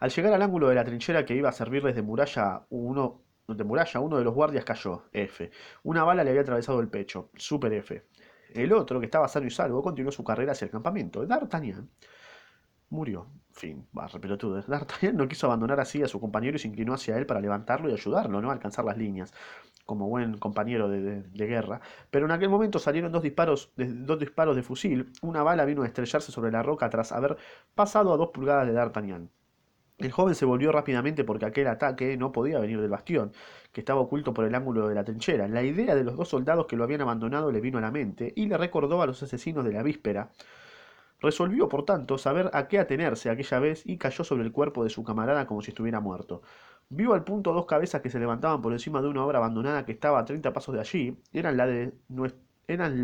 Al 0.02 0.10
llegar 0.10 0.34
al 0.34 0.42
ángulo 0.42 0.68
de 0.68 0.74
la 0.74 0.84
trinchera 0.84 1.24
que 1.24 1.36
iba 1.36 1.50
a 1.50 1.52
servirles 1.52 1.94
de 1.94 2.02
muralla 2.02 2.66
uno, 2.70 3.22
de 3.48 3.64
muralla, 3.64 4.00
uno 4.00 4.18
de 4.18 4.24
los 4.24 4.34
guardias 4.34 4.66
cayó, 4.66 5.04
F. 5.14 5.52
Una 5.84 6.04
bala 6.04 6.24
le 6.24 6.32
había 6.32 6.42
atravesado 6.42 6.80
el 6.80 6.88
pecho, 6.88 7.30
super 7.36 7.72
F. 7.72 8.08
El 8.56 8.74
otro, 8.74 9.00
que 9.00 9.06
estaba 9.06 9.28
sano 9.28 9.46
y 9.46 9.52
salvo, 9.52 9.84
continuó 9.84 10.12
su 10.12 10.24
carrera 10.24 10.54
hacia 10.54 10.66
el 10.66 10.72
campamento. 10.72 11.24
D'Artagnan 11.28 11.88
murió. 12.90 13.28
Fin, 13.52 13.88
va, 13.96 14.08
pelotudo. 14.08 14.60
D'Artagnan 14.64 15.16
no 15.16 15.28
quiso 15.28 15.46
abandonar 15.46 15.80
así 15.80 16.02
a 16.02 16.08
su 16.08 16.20
compañero 16.20 16.56
y 16.56 16.60
se 16.60 16.68
inclinó 16.68 16.96
hacia 16.96 17.16
él 17.20 17.28
para 17.28 17.40
levantarlo 17.40 17.88
y 17.88 17.94
ayudarlo, 17.94 18.42
¿no? 18.42 18.50
A 18.50 18.54
alcanzar 18.54 18.84
las 18.86 18.98
líneas, 18.98 19.32
como 19.86 20.10
buen 20.10 20.40
compañero 20.40 20.90
de, 20.90 21.22
guerra. 21.46 21.80
Pero 22.10 22.26
en 22.26 22.32
aquel 22.32 22.50
momento 22.50 22.80
salieron 22.80 23.12
dos 23.12 23.22
disparos, 23.22 23.72
de, 23.76 23.86
dos 23.86 24.18
disparos 24.18 24.56
de 24.56 24.64
fusil. 24.64 25.14
Una 25.22 25.44
bala 25.44 25.64
vino 25.64 25.84
a 25.84 25.86
estrellarse 25.86 26.32
sobre 26.32 26.52
la 26.52 26.64
roca 26.64 26.90
tras 26.90 27.12
haber 27.12 27.38
pasado 27.76 28.12
a 28.12 28.18
dos 28.18 28.32
pulgadas 28.34 28.66
de 28.66 28.74
D'Artagnan. 28.74 29.30
El 30.02 30.12
joven 30.12 30.34
se 30.36 30.46
volvió 30.46 30.72
rápidamente 30.72 31.24
porque 31.24 31.46
aquel 31.46 31.68
ataque 31.68 32.18
no 32.18 32.32
podía 32.32 32.60
venir 32.60 32.82
del 32.82 32.90
bastión, 32.90 33.32
que 33.72 33.82
estaba 33.82 34.02
oculto 34.02 34.34
por 34.34 34.46
el 34.46 34.56
ángulo 34.56 34.88
de 34.88 34.96
la 34.96 35.04
trinchera. 35.04 35.48
La 35.48 35.64
idea 35.64 35.96
de 35.96 36.04
los 36.04 36.18
dos 36.18 36.30
soldados 36.30 36.66
que 36.66 36.76
lo 36.76 36.84
habían 36.84 37.02
abandonado 37.02 37.52
le 37.52 37.62
vino 37.62 37.78
a 37.78 37.82
la 37.82 37.92
mente 37.92 38.34
y 38.36 38.48
le 38.48 38.58
recordó 38.58 39.02
a 39.02 39.06
los 39.06 39.22
asesinos 39.22 39.64
de 39.64 39.74
la 39.74 39.84
víspera. 39.84 40.32
Resolvió, 41.20 41.70
por 41.70 41.86
tanto, 41.86 42.18
saber 42.18 42.50
a 42.54 42.68
qué 42.68 42.80
atenerse 42.80 43.30
aquella 43.30 43.60
vez 43.60 43.84
y 43.86 43.98
cayó 43.98 44.24
sobre 44.24 44.44
el 44.44 44.52
cuerpo 44.52 44.84
de 44.84 44.90
su 44.90 45.04
camarada 45.04 45.46
como 45.46 45.62
si 45.62 45.70
estuviera 45.70 46.00
muerto. 46.00 46.42
Vio 46.90 47.14
al 47.14 47.24
punto 47.24 47.54
dos 47.54 47.68
cabezas 47.68 48.02
que 48.02 48.10
se 48.10 48.20
levantaban 48.20 48.62
por 48.62 48.74
encima 48.74 49.02
de 49.02 49.08
una 49.08 49.24
obra 49.24 49.38
abandonada 49.38 49.86
que 49.86 49.92
estaba 49.92 50.20
a 50.20 50.26
treinta 50.26 50.52
pasos 50.52 50.74
de 50.74 50.82
allí. 50.82 51.22
Eran, 51.32 51.58
la 51.58 51.68
de, 51.68 51.94
eran 52.68 53.04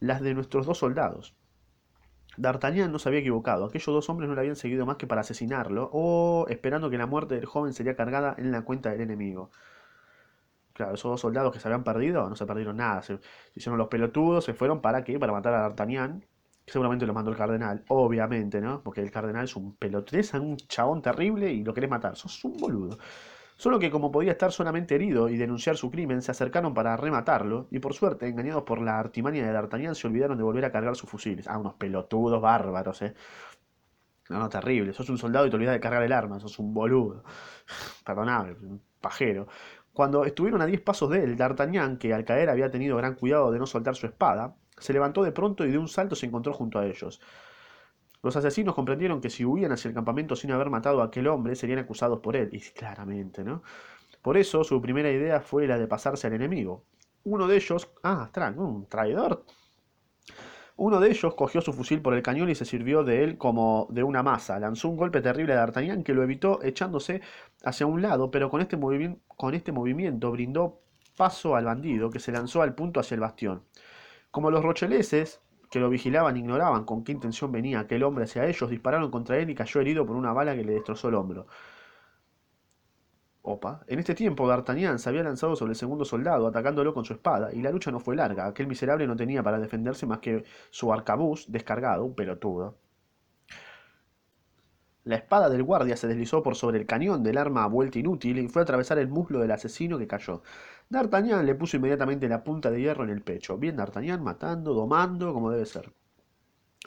las 0.00 0.20
de 0.20 0.34
nuestros 0.34 0.66
dos 0.66 0.78
soldados. 0.78 1.34
D'Artagnan 2.36 2.90
no 2.92 2.98
se 2.98 3.08
había 3.08 3.20
equivocado. 3.20 3.66
Aquellos 3.66 3.86
dos 3.86 4.08
hombres 4.10 4.28
no 4.28 4.34
le 4.34 4.40
habían 4.40 4.56
seguido 4.56 4.86
más 4.86 4.96
que 4.96 5.06
para 5.06 5.22
asesinarlo, 5.22 5.90
o 5.92 6.46
esperando 6.48 6.90
que 6.90 6.98
la 6.98 7.06
muerte 7.06 7.34
del 7.36 7.46
joven 7.46 7.72
sería 7.72 7.96
cargada 7.96 8.34
en 8.38 8.52
la 8.52 8.62
cuenta 8.62 8.90
del 8.90 9.00
enemigo. 9.02 9.50
Claro, 10.72 10.94
esos 10.94 11.10
dos 11.10 11.20
soldados 11.20 11.52
que 11.52 11.60
se 11.60 11.68
habían 11.68 11.84
perdido, 11.84 12.28
no 12.28 12.34
se 12.36 12.46
perdieron 12.46 12.76
nada. 12.76 13.02
Se, 13.02 13.18
hicieron 13.54 13.78
los 13.78 13.88
pelotudos, 13.88 14.44
se 14.44 14.54
fueron 14.54 14.80
para 14.80 15.04
qué? 15.04 15.18
Para 15.18 15.32
matar 15.32 15.54
a 15.54 15.60
D'Artagnan. 15.60 16.24
Seguramente 16.66 17.06
lo 17.06 17.14
mandó 17.14 17.30
el 17.30 17.36
cardenal, 17.36 17.84
obviamente, 17.88 18.60
¿no? 18.60 18.82
Porque 18.82 19.00
el 19.02 19.10
cardenal 19.10 19.44
es 19.44 19.54
un 19.54 19.76
pelotudo, 19.76 20.20
un 20.40 20.56
chabón 20.56 21.02
terrible 21.02 21.52
y 21.52 21.62
lo 21.62 21.74
querés 21.74 21.90
matar. 21.90 22.16
Sos 22.16 22.44
un 22.44 22.56
boludo. 22.56 22.98
Solo 23.56 23.78
que 23.78 23.90
como 23.90 24.10
podía 24.10 24.32
estar 24.32 24.52
solamente 24.52 24.94
herido 24.96 25.28
y 25.28 25.36
denunciar 25.36 25.76
su 25.76 25.90
crimen, 25.90 26.22
se 26.22 26.30
acercaron 26.32 26.74
para 26.74 26.96
rematarlo, 26.96 27.68
y 27.70 27.78
por 27.78 27.94
suerte, 27.94 28.28
engañados 28.28 28.64
por 28.64 28.80
la 28.80 28.98
artimaña 28.98 29.46
de 29.46 29.52
D'Artagnan, 29.52 29.94
se 29.94 30.06
olvidaron 30.08 30.36
de 30.36 30.44
volver 30.44 30.64
a 30.64 30.72
cargar 30.72 30.96
sus 30.96 31.08
fusiles. 31.08 31.46
Ah, 31.48 31.58
unos 31.58 31.74
pelotudos 31.74 32.40
bárbaros, 32.40 33.02
eh. 33.02 33.14
No, 34.28 34.38
no, 34.38 34.48
terrible. 34.48 34.92
Sos 34.92 35.08
un 35.10 35.18
soldado 35.18 35.46
y 35.46 35.50
te 35.50 35.56
olvidas 35.56 35.74
de 35.74 35.80
cargar 35.80 36.02
el 36.02 36.12
arma, 36.12 36.40
sos 36.40 36.58
un 36.58 36.72
boludo. 36.74 37.24
Perdonable, 38.04 38.56
un 38.62 38.82
pajero. 39.00 39.46
Cuando 39.92 40.24
estuvieron 40.24 40.60
a 40.62 40.66
diez 40.66 40.80
pasos 40.80 41.10
de 41.10 41.22
él, 41.24 41.36
D'Artagnan, 41.36 41.98
que 41.98 42.12
al 42.14 42.24
caer 42.24 42.50
había 42.50 42.70
tenido 42.70 42.96
gran 42.96 43.14
cuidado 43.14 43.52
de 43.52 43.58
no 43.58 43.66
soltar 43.66 43.94
su 43.94 44.06
espada, 44.06 44.56
se 44.78 44.92
levantó 44.92 45.22
de 45.22 45.32
pronto 45.32 45.64
y 45.64 45.70
de 45.70 45.78
un 45.78 45.88
salto 45.88 46.16
se 46.16 46.26
encontró 46.26 46.52
junto 46.52 46.78
a 46.78 46.86
ellos. 46.86 47.20
Los 48.24 48.36
asesinos 48.36 48.74
comprendieron 48.74 49.20
que 49.20 49.28
si 49.28 49.44
huían 49.44 49.72
hacia 49.72 49.90
el 49.90 49.94
campamento 49.94 50.34
sin 50.34 50.50
haber 50.50 50.70
matado 50.70 51.02
a 51.02 51.04
aquel 51.04 51.28
hombre, 51.28 51.54
serían 51.54 51.80
acusados 51.80 52.20
por 52.20 52.36
él. 52.36 52.48
Y 52.52 52.60
claramente, 52.60 53.44
¿no? 53.44 53.62
Por 54.22 54.38
eso 54.38 54.64
su 54.64 54.80
primera 54.80 55.10
idea 55.10 55.42
fue 55.42 55.66
la 55.66 55.78
de 55.78 55.86
pasarse 55.86 56.26
al 56.26 56.32
enemigo. 56.32 56.86
Uno 57.24 57.46
de 57.46 57.56
ellos... 57.56 57.86
Ah, 58.02 58.30
un 58.56 58.86
traidor. 58.86 59.44
Uno 60.76 61.00
de 61.00 61.10
ellos 61.10 61.34
cogió 61.34 61.60
su 61.60 61.74
fusil 61.74 62.00
por 62.00 62.14
el 62.14 62.22
cañón 62.22 62.48
y 62.48 62.54
se 62.54 62.64
sirvió 62.64 63.04
de 63.04 63.24
él 63.24 63.36
como 63.36 63.88
de 63.90 64.02
una 64.02 64.22
masa. 64.22 64.58
Lanzó 64.58 64.88
un 64.88 64.96
golpe 64.96 65.20
terrible 65.20 65.52
a 65.52 65.56
D'Artagnan 65.56 66.02
que 66.02 66.14
lo 66.14 66.22
evitó 66.22 66.62
echándose 66.62 67.20
hacia 67.62 67.84
un 67.84 68.00
lado, 68.00 68.30
pero 68.30 68.48
con 68.48 68.62
este, 68.62 68.78
con 69.36 69.54
este 69.54 69.70
movimiento 69.70 70.30
brindó 70.30 70.80
paso 71.18 71.56
al 71.56 71.66
bandido 71.66 72.08
que 72.08 72.20
se 72.20 72.32
lanzó 72.32 72.62
al 72.62 72.74
punto 72.74 73.00
hacia 73.00 73.16
el 73.16 73.20
bastión. 73.20 73.64
Como 74.30 74.50
los 74.50 74.64
rocheleses 74.64 75.43
que 75.74 75.80
lo 75.80 75.90
vigilaban 75.90 76.36
ignoraban 76.36 76.84
con 76.84 77.02
qué 77.02 77.10
intención 77.10 77.50
venía 77.50 77.80
aquel 77.80 78.04
hombre 78.04 78.24
hacia 78.24 78.46
ellos, 78.46 78.70
dispararon 78.70 79.10
contra 79.10 79.38
él 79.38 79.50
y 79.50 79.56
cayó 79.56 79.80
herido 79.80 80.06
por 80.06 80.14
una 80.14 80.32
bala 80.32 80.54
que 80.54 80.62
le 80.64 80.72
destrozó 80.74 81.08
el 81.08 81.16
hombro. 81.16 81.48
Opa. 83.42 83.84
En 83.88 83.98
este 83.98 84.14
tiempo, 84.14 84.46
D'Artagnan 84.46 85.00
se 85.00 85.08
había 85.08 85.24
lanzado 85.24 85.56
sobre 85.56 85.72
el 85.72 85.76
segundo 85.76 86.04
soldado, 86.04 86.46
atacándolo 86.46 86.94
con 86.94 87.04
su 87.04 87.12
espada, 87.12 87.52
y 87.52 87.60
la 87.60 87.70
lucha 87.72 87.90
no 87.90 87.98
fue 87.98 88.14
larga. 88.14 88.46
Aquel 88.46 88.68
miserable 88.68 89.06
no 89.08 89.16
tenía 89.16 89.42
para 89.42 89.58
defenderse 89.58 90.06
más 90.06 90.20
que 90.20 90.44
su 90.70 90.92
arcabuz 90.92 91.46
descargado, 91.48 92.04
un 92.04 92.14
pelotudo. 92.14 92.78
La 95.04 95.16
espada 95.16 95.50
del 95.50 95.62
guardia 95.64 95.96
se 95.96 96.06
deslizó 96.06 96.42
por 96.42 96.56
sobre 96.56 96.78
el 96.78 96.86
cañón 96.86 97.22
del 97.22 97.36
arma 97.36 97.64
a 97.64 97.66
vuelta 97.66 97.98
inútil 97.98 98.38
y 98.38 98.48
fue 98.48 98.62
a 98.62 98.64
atravesar 98.64 98.98
el 98.98 99.08
muslo 99.08 99.40
del 99.40 99.50
asesino 99.50 99.98
que 99.98 100.06
cayó. 100.06 100.42
D'Artagnan 100.88 101.44
le 101.44 101.54
puso 101.54 101.76
inmediatamente 101.76 102.28
la 102.28 102.42
punta 102.44 102.70
de 102.70 102.80
hierro 102.80 103.04
en 103.04 103.10
el 103.10 103.22
pecho. 103.22 103.58
Bien 103.58 103.76
D'Artagnan, 103.76 104.22
matando, 104.22 104.74
domando, 104.74 105.32
como 105.32 105.50
debe 105.50 105.66
ser. 105.66 105.92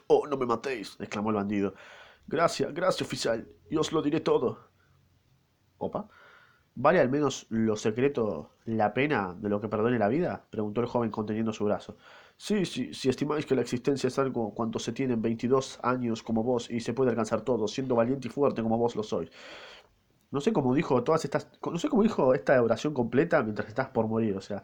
Oh, 0.08 0.28
no 0.28 0.38
me 0.38 0.46
matéis, 0.46 0.96
exclamó 1.00 1.30
el 1.30 1.36
bandido. 1.36 1.74
Gracias, 2.28 2.74
gracias, 2.74 3.02
oficial, 3.02 3.48
y 3.70 3.78
os 3.78 3.92
lo 3.92 4.02
diré 4.02 4.22
todo. 4.22 4.70
Opa. 5.78 6.08
¿Vale 6.76 7.00
al 7.00 7.10
menos 7.10 7.48
lo 7.50 7.76
secreto 7.76 8.52
la 8.66 8.94
pena 8.94 9.36
de 9.40 9.50
lo 9.50 9.60
que 9.60 9.68
perdone 9.68 9.98
la 9.98 10.08
vida? 10.08 10.46
preguntó 10.52 10.80
el 10.82 10.88
joven 10.88 11.10
conteniendo 11.10 11.52
su 11.52 11.66
brazo. 11.66 11.98
Sí, 12.38 12.66
sí, 12.66 12.94
si 12.94 13.10
estimáis 13.10 13.48
que 13.48 13.56
la 13.56 13.62
existencia 13.62 14.10
es 14.10 14.20
algo 14.20 14.54
cuanto 14.54 14.78
se 14.78 14.92
tiene 14.92 15.16
en 15.16 15.22
22 15.24 15.80
años 15.82 16.22
como 16.22 16.44
vos 16.44 16.70
y 16.70 16.80
se 16.82 16.94
puede 16.94 17.10
alcanzar 17.10 17.42
todo, 17.42 17.68
siendo 17.68 17.96
valiente 17.96 18.28
y 18.28 18.32
fuerte 18.32 18.62
como 18.62 18.78
vos 18.78 18.96
lo 18.96 19.02
sois. 19.02 19.32
No 20.32 20.42
sé 20.42 20.54
cómo 20.54 20.74
dijo 20.76 21.04
todas 21.04 21.24
estas, 21.26 21.50
no 21.72 21.80
sé 21.80 21.90
cómo 21.90 22.04
dijo 22.04 22.34
esta 22.34 22.62
oración 22.62 22.94
completa 22.94 23.44
mientras 23.44 23.68
estás 23.68 23.90
por 23.90 24.08
morir, 24.08 24.36
o 24.36 24.42
sea, 24.42 24.64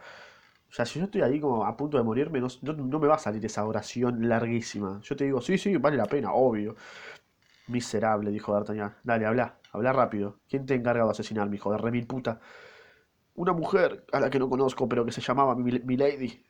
o 0.73 0.75
sea, 0.75 0.85
si 0.87 0.97
yo 0.97 1.05
estoy 1.05 1.21
ahí 1.21 1.39
como 1.39 1.65
a 1.65 1.77
punto 1.77 1.97
de 1.97 2.03
morirme, 2.03 2.41
no, 2.41 2.47
no 2.63 2.99
me 2.99 3.07
va 3.07 3.13
a 3.15 3.19
salir 3.19 3.45
esa 3.45 3.63
oración 3.63 4.27
larguísima. 4.27 4.99
Yo 5.03 5.15
te 5.15 5.25
digo, 5.25 5.39
sí, 5.39 5.59
sí, 5.59 5.77
vale 5.77 5.97
la 5.97 6.07
pena, 6.07 6.33
obvio. 6.33 6.75
Miserable, 7.67 8.31
dijo 8.31 8.53
D'Artagnan. 8.53 8.95
Dale, 9.03 9.27
habla. 9.27 9.59
Habla 9.71 9.93
rápido. 9.93 10.39
¿Quién 10.49 10.65
te 10.65 10.73
ha 10.73 10.77
encargado 10.77 11.09
de 11.09 11.11
asesinarme, 11.11 11.57
hijo 11.57 11.71
de 11.71 11.77
remil 11.77 12.07
puta? 12.07 12.39
Una 13.35 13.53
mujer 13.53 14.05
a 14.11 14.19
la 14.19 14.31
que 14.31 14.39
no 14.39 14.49
conozco, 14.49 14.89
pero 14.89 15.05
que 15.05 15.11
se 15.11 15.21
llamaba 15.21 15.55
Milady. 15.55 16.43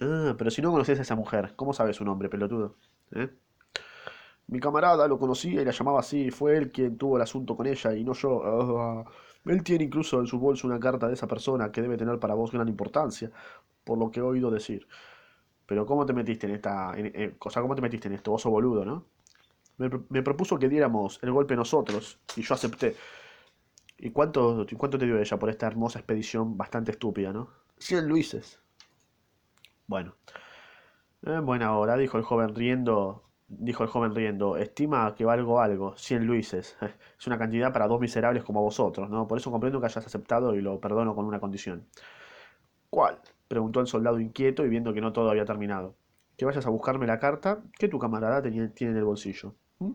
Ah, 0.00 0.34
pero 0.38 0.50
si 0.50 0.62
no 0.62 0.70
conoces 0.72 0.98
a 0.98 1.02
esa 1.02 1.14
mujer, 1.14 1.54
¿cómo 1.56 1.74
sabes 1.74 1.96
su 1.96 2.04
nombre, 2.04 2.30
pelotudo? 2.30 2.76
¿Eh? 3.12 3.28
Mi 4.52 4.60
camarada 4.60 5.08
lo 5.08 5.18
conocía 5.18 5.62
y 5.62 5.64
la 5.64 5.70
llamaba 5.70 6.00
así. 6.00 6.30
Fue 6.30 6.58
él 6.58 6.70
quien 6.70 6.98
tuvo 6.98 7.16
el 7.16 7.22
asunto 7.22 7.56
con 7.56 7.66
ella 7.66 7.94
y 7.94 8.04
no 8.04 8.12
yo. 8.12 8.42
Ah, 8.78 9.04
él 9.46 9.62
tiene 9.62 9.84
incluso 9.84 10.20
en 10.20 10.26
su 10.26 10.38
bolso 10.38 10.66
una 10.66 10.78
carta 10.78 11.08
de 11.08 11.14
esa 11.14 11.26
persona 11.26 11.72
que 11.72 11.80
debe 11.80 11.96
tener 11.96 12.18
para 12.18 12.34
vos 12.34 12.52
gran 12.52 12.68
importancia, 12.68 13.30
por 13.82 13.96
lo 13.96 14.10
que 14.10 14.20
he 14.20 14.22
oído 14.22 14.50
decir. 14.50 14.86
Pero 15.64 15.86
¿cómo 15.86 16.04
te 16.04 16.12
metiste 16.12 16.46
en 16.46 16.54
esta 16.54 16.94
cosa? 17.38 17.62
¿Cómo 17.62 17.74
te 17.74 17.80
metiste 17.80 18.08
en 18.08 18.14
esto? 18.14 18.30
Oso 18.30 18.50
boludo, 18.50 18.84
¿no? 18.84 19.06
Me, 19.78 20.22
propuso 20.22 20.58
que 20.58 20.68
diéramos 20.68 21.18
el 21.22 21.32
golpe 21.32 21.56
nosotros 21.56 22.18
y 22.36 22.42
yo 22.42 22.52
acepté. 22.54 22.94
¿Y 23.96 24.10
cuánto, 24.10 24.66
cuánto 24.76 24.98
te 24.98 25.06
dio 25.06 25.18
ella 25.18 25.38
por 25.38 25.48
esta 25.48 25.66
hermosa 25.66 25.98
expedición 25.98 26.58
bastante 26.58 26.90
estúpida, 26.90 27.32
no? 27.32 27.48
Cien 27.78 28.06
luises. 28.06 28.60
Bueno. 29.86 30.14
En 31.22 31.46
buena 31.46 31.74
hora, 31.74 31.96
dijo 31.96 32.18
el 32.18 32.24
joven 32.24 32.54
riendo. 32.54 33.31
Dijo 33.58 33.82
el 33.82 33.88
joven 33.88 34.14
riendo. 34.14 34.56
Estima 34.56 35.14
que 35.14 35.24
valgo 35.24 35.60
algo. 35.60 35.94
Cien 35.96 36.26
luises. 36.26 36.76
Es 37.18 37.26
una 37.26 37.38
cantidad 37.38 37.72
para 37.72 37.86
dos 37.86 38.00
miserables 38.00 38.44
como 38.44 38.62
vosotros, 38.62 39.08
¿no? 39.10 39.28
Por 39.28 39.38
eso 39.38 39.50
comprendo 39.50 39.78
que 39.80 39.86
hayas 39.86 40.06
aceptado 40.06 40.54
y 40.54 40.60
lo 40.60 40.80
perdono 40.80 41.14
con 41.14 41.24
una 41.24 41.38
condición. 41.40 41.86
¿Cuál? 42.90 43.20
preguntó 43.48 43.80
el 43.80 43.86
soldado 43.86 44.18
inquieto 44.18 44.64
y 44.64 44.68
viendo 44.70 44.94
que 44.94 45.00
no 45.02 45.12
todo 45.12 45.30
había 45.30 45.44
terminado. 45.44 45.94
Que 46.36 46.46
vayas 46.46 46.66
a 46.66 46.70
buscarme 46.70 47.06
la 47.06 47.18
carta 47.18 47.62
que 47.78 47.88
tu 47.88 47.98
camarada 47.98 48.42
tiene 48.42 48.72
en 48.78 48.96
el 48.96 49.04
bolsillo. 49.04 49.54
¿Mm? 49.78 49.92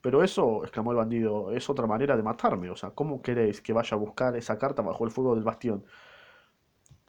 Pero 0.00 0.22
eso, 0.22 0.62
exclamó 0.64 0.92
el 0.92 0.98
bandido, 0.98 1.50
es 1.50 1.68
otra 1.70 1.86
manera 1.86 2.16
de 2.16 2.22
matarme. 2.22 2.70
O 2.70 2.76
sea, 2.76 2.90
¿cómo 2.90 3.20
queréis 3.22 3.60
que 3.60 3.72
vaya 3.72 3.96
a 3.96 3.98
buscar 3.98 4.36
esa 4.36 4.58
carta 4.58 4.82
bajo 4.82 5.04
el 5.04 5.10
fuego 5.10 5.34
del 5.34 5.44
bastión? 5.44 5.84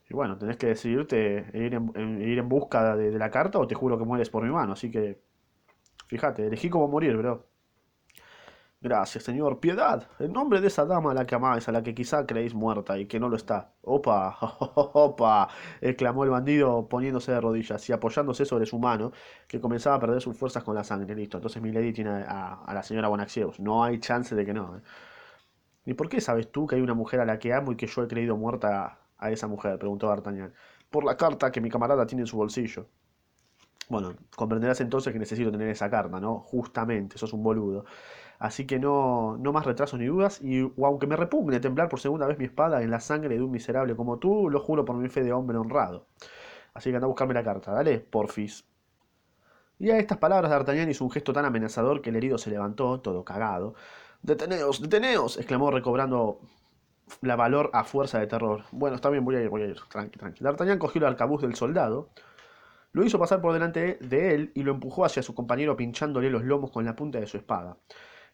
Y 0.09 0.13
bueno, 0.13 0.37
tenés 0.37 0.57
que 0.57 0.67
decidirte 0.67 1.49
e 1.53 1.65
ir 1.65 1.73
en, 1.75 2.21
ir 2.21 2.39
en 2.39 2.49
busca 2.49 2.95
de, 2.95 3.11
de, 3.11 3.19
la 3.19 3.29
carta 3.29 3.59
o 3.59 3.67
te 3.67 3.75
juro 3.75 3.97
que 3.97 4.05
mueres 4.05 4.29
por 4.29 4.43
mi 4.43 4.49
mano. 4.49 4.73
Así 4.73 4.89
que, 4.89 5.21
fíjate, 6.09 6.47
elegí 6.47 6.69
cómo 6.69 6.87
morir, 6.87 7.15
bro. 7.17 7.45
Gracias, 8.81 9.25
señor. 9.25 9.59
Piedad. 9.59 10.07
En 10.19 10.31
nombre 10.31 10.61
de 10.61 10.67
esa 10.67 10.85
dama 10.85 11.11
a 11.11 11.13
la 11.13 11.25
que 11.25 11.35
amáis, 11.35 11.67
a 11.67 11.71
la 11.73 11.83
que 11.83 11.93
quizá 11.93 12.25
creéis 12.25 12.53
muerta 12.53 12.97
y 12.97 13.07
que 13.07 13.19
no 13.19 13.27
lo 13.27 13.35
está. 13.35 13.73
Opa, 13.81 14.37
opa, 14.41 15.49
exclamó 15.81 16.23
el 16.23 16.29
bandido 16.29 16.87
poniéndose 16.87 17.33
de 17.33 17.41
rodillas 17.41 17.89
y 17.89 17.93
apoyándose 17.93 18.45
sobre 18.45 18.65
su 18.65 18.79
mano, 18.79 19.11
que 19.47 19.59
comenzaba 19.59 19.97
a 19.97 19.99
perder 19.99 20.21
sus 20.21 20.37
fuerzas 20.37 20.63
con 20.63 20.75
la 20.75 20.85
sangre. 20.85 21.13
Listo, 21.13 21.37
entonces 21.37 21.61
mi 21.61 21.73
lady 21.73 21.91
tiene 21.91 22.23
a, 22.25 22.71
la 22.73 22.81
señora 22.83 23.09
Bonaxieus. 23.09 23.59
No 23.59 23.83
hay 23.83 23.99
chance 23.99 24.33
de 24.33 24.45
que 24.45 24.53
no. 24.53 24.77
¿eh? 24.77 24.81
¿Y 25.85 25.93
por 25.95 26.07
qué 26.09 26.21
sabes 26.21 26.49
tú 26.51 26.65
que 26.65 26.75
hay 26.75 26.81
una 26.81 26.93
mujer 26.93 27.19
a 27.19 27.25
la 27.25 27.37
que 27.39 27.53
amo 27.53 27.73
y 27.73 27.75
que 27.75 27.87
yo 27.87 28.03
he 28.03 28.07
creído 28.07 28.37
muerta 28.37 28.99
a 29.17 29.31
esa 29.31 29.47
mujer? 29.47 29.77
preguntó 29.77 30.07
D'Artagnan. 30.07 30.53
Por 30.89 31.03
la 31.03 31.17
carta 31.17 31.51
que 31.51 31.61
mi 31.61 31.69
camarada 31.69 32.05
tiene 32.07 32.23
en 32.23 32.27
su 32.27 32.37
bolsillo. 32.37 32.87
Bueno, 33.89 34.15
comprenderás 34.35 34.81
entonces 34.81 35.11
que 35.11 35.19
necesito 35.19 35.51
tener 35.51 35.67
esa 35.69 35.89
carta, 35.89 36.19
¿no? 36.19 36.39
Justamente, 36.39 37.17
sos 37.17 37.33
un 37.33 37.43
boludo. 37.43 37.85
Así 38.39 38.65
que 38.65 38.79
no, 38.79 39.37
no 39.37 39.51
más 39.51 39.65
retrasos 39.65 39.99
ni 39.99 40.05
dudas, 40.05 40.41
y 40.41 40.61
aunque 40.81 41.07
me 41.07 41.15
repugne 41.17 41.59
temblar 41.59 41.89
por 41.89 41.99
segunda 41.99 42.27
vez 42.27 42.37
mi 42.37 42.45
espada 42.45 42.81
en 42.83 42.91
la 42.91 42.99
sangre 43.01 43.35
de 43.35 43.41
un 43.43 43.51
miserable 43.51 43.95
como 43.95 44.17
tú, 44.19 44.49
lo 44.49 44.59
juro 44.59 44.85
por 44.85 44.95
mi 44.95 45.09
fe 45.09 45.23
de 45.23 45.33
hombre 45.33 45.57
honrado. 45.57 46.07
Así 46.73 46.89
que 46.91 46.95
anda 46.95 47.05
a 47.05 47.09
buscarme 47.09 47.33
la 47.33 47.43
carta, 47.43 47.71
dale, 47.73 47.99
porfis. 47.99 48.65
Y 49.79 49.89
a 49.91 49.97
estas 49.97 50.17
palabras 50.19 50.51
D'Artagnan 50.51 50.89
hizo 50.89 51.03
un 51.05 51.11
gesto 51.11 51.33
tan 51.33 51.45
amenazador 51.45 52.01
que 52.01 52.09
el 52.11 52.17
herido 52.17 52.37
se 52.37 52.49
levantó, 52.49 52.99
todo 53.01 53.23
cagado. 53.25 53.75
¡Deteneos! 54.21 54.81
¡Deteneos! 54.81 55.37
exclamó 55.37 55.71
recobrando 55.71 56.41
la 57.21 57.35
valor 57.35 57.71
a 57.73 57.83
fuerza 57.83 58.19
de 58.19 58.27
terror. 58.27 58.63
Bueno, 58.71 58.95
está 58.95 59.09
bien, 59.09 59.25
voy 59.25 59.35
a 59.37 59.41
ir, 59.41 59.49
voy 59.49 59.63
a 59.63 59.65
ir. 59.67 59.77
Tranqui, 59.89 60.19
tranqui. 60.19 60.43
D'Artagnan 60.43 60.79
cogió 60.79 60.99
el 60.99 61.07
arcabuz 61.07 61.41
del 61.41 61.55
soldado, 61.55 62.09
lo 62.91 63.03
hizo 63.03 63.19
pasar 63.19 63.41
por 63.41 63.53
delante 63.53 63.97
de 64.01 64.33
él 64.33 64.51
y 64.55 64.63
lo 64.63 64.71
empujó 64.71 65.05
hacia 65.05 65.23
su 65.23 65.35
compañero 65.35 65.75
pinchándole 65.75 66.29
los 66.29 66.43
lomos 66.43 66.71
con 66.71 66.85
la 66.85 66.95
punta 66.95 67.19
de 67.19 67.27
su 67.27 67.37
espada. 67.37 67.77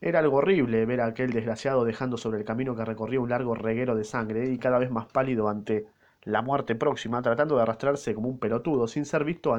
Era 0.02 0.20
algo 0.20 0.38
horrible 0.38 0.86
ver 0.86 1.02
a 1.02 1.08
aquel 1.08 1.32
desgraciado 1.32 1.86
dejando 1.86 2.18
sobre 2.18 2.39
el 2.39 2.46
camino 2.46 2.76
que 2.76 2.86
recorría 2.86 3.20
un 3.20 3.30
largo 3.30 3.56
reguero 3.56 3.96
de 3.96 4.04
sangre 4.04 4.50
y 4.50 4.58
cada 4.58 4.78
vez 4.78 4.91
más 4.91 5.06
pálido 5.08 5.50
ante 5.50 5.88
la 6.24 6.41
muerte 6.41 6.76
próxima, 6.76 7.22
tratando 7.22 7.56
de 7.56 7.62
arrastrarse 7.62 8.13
como 8.13 8.28
un 8.30 8.39
pelotudo, 8.39 8.88
sin 8.88 9.06
ser 9.06 9.24
visto 9.24 9.54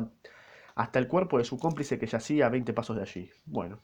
hasta 0.74 0.98
el 0.98 1.08
cuerpo 1.08 1.38
de 1.38 1.44
su 1.44 1.58
cómplice 1.58 1.98
que 1.98 2.06
yacía 2.06 2.46
a 2.46 2.50
veinte 2.50 2.72
pasos 2.72 2.96
de 2.96 3.02
allí. 3.02 3.30
Bueno. 3.44 3.80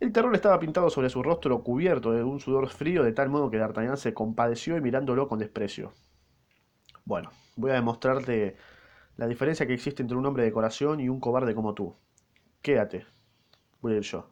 El 0.00 0.10
terror 0.10 0.34
estaba 0.34 0.58
pintado 0.58 0.90
sobre 0.90 1.10
su 1.10 1.22
rostro 1.22 1.62
cubierto 1.62 2.10
de 2.10 2.24
un 2.24 2.40
sudor 2.40 2.68
frío, 2.68 3.04
de 3.04 3.12
tal 3.12 3.28
modo 3.28 3.50
que 3.50 3.58
D'Artagnan 3.58 3.96
se 3.96 4.12
compadeció 4.12 4.76
y 4.76 4.80
mirándolo 4.80 5.28
con 5.28 5.38
desprecio. 5.38 5.92
Bueno, 7.04 7.30
voy 7.54 7.70
a 7.70 7.74
demostrarte 7.74 8.56
la 9.16 9.26
diferencia 9.26 9.66
que 9.66 9.74
existe 9.74 10.02
entre 10.02 10.16
un 10.16 10.26
hombre 10.26 10.44
de 10.44 10.52
corazón 10.52 11.00
y 11.00 11.08
un 11.08 11.20
cobarde 11.20 11.54
como 11.54 11.74
tú. 11.74 11.94
Quédate, 12.62 13.06
Voy 13.82 14.00
yo. 14.00 14.26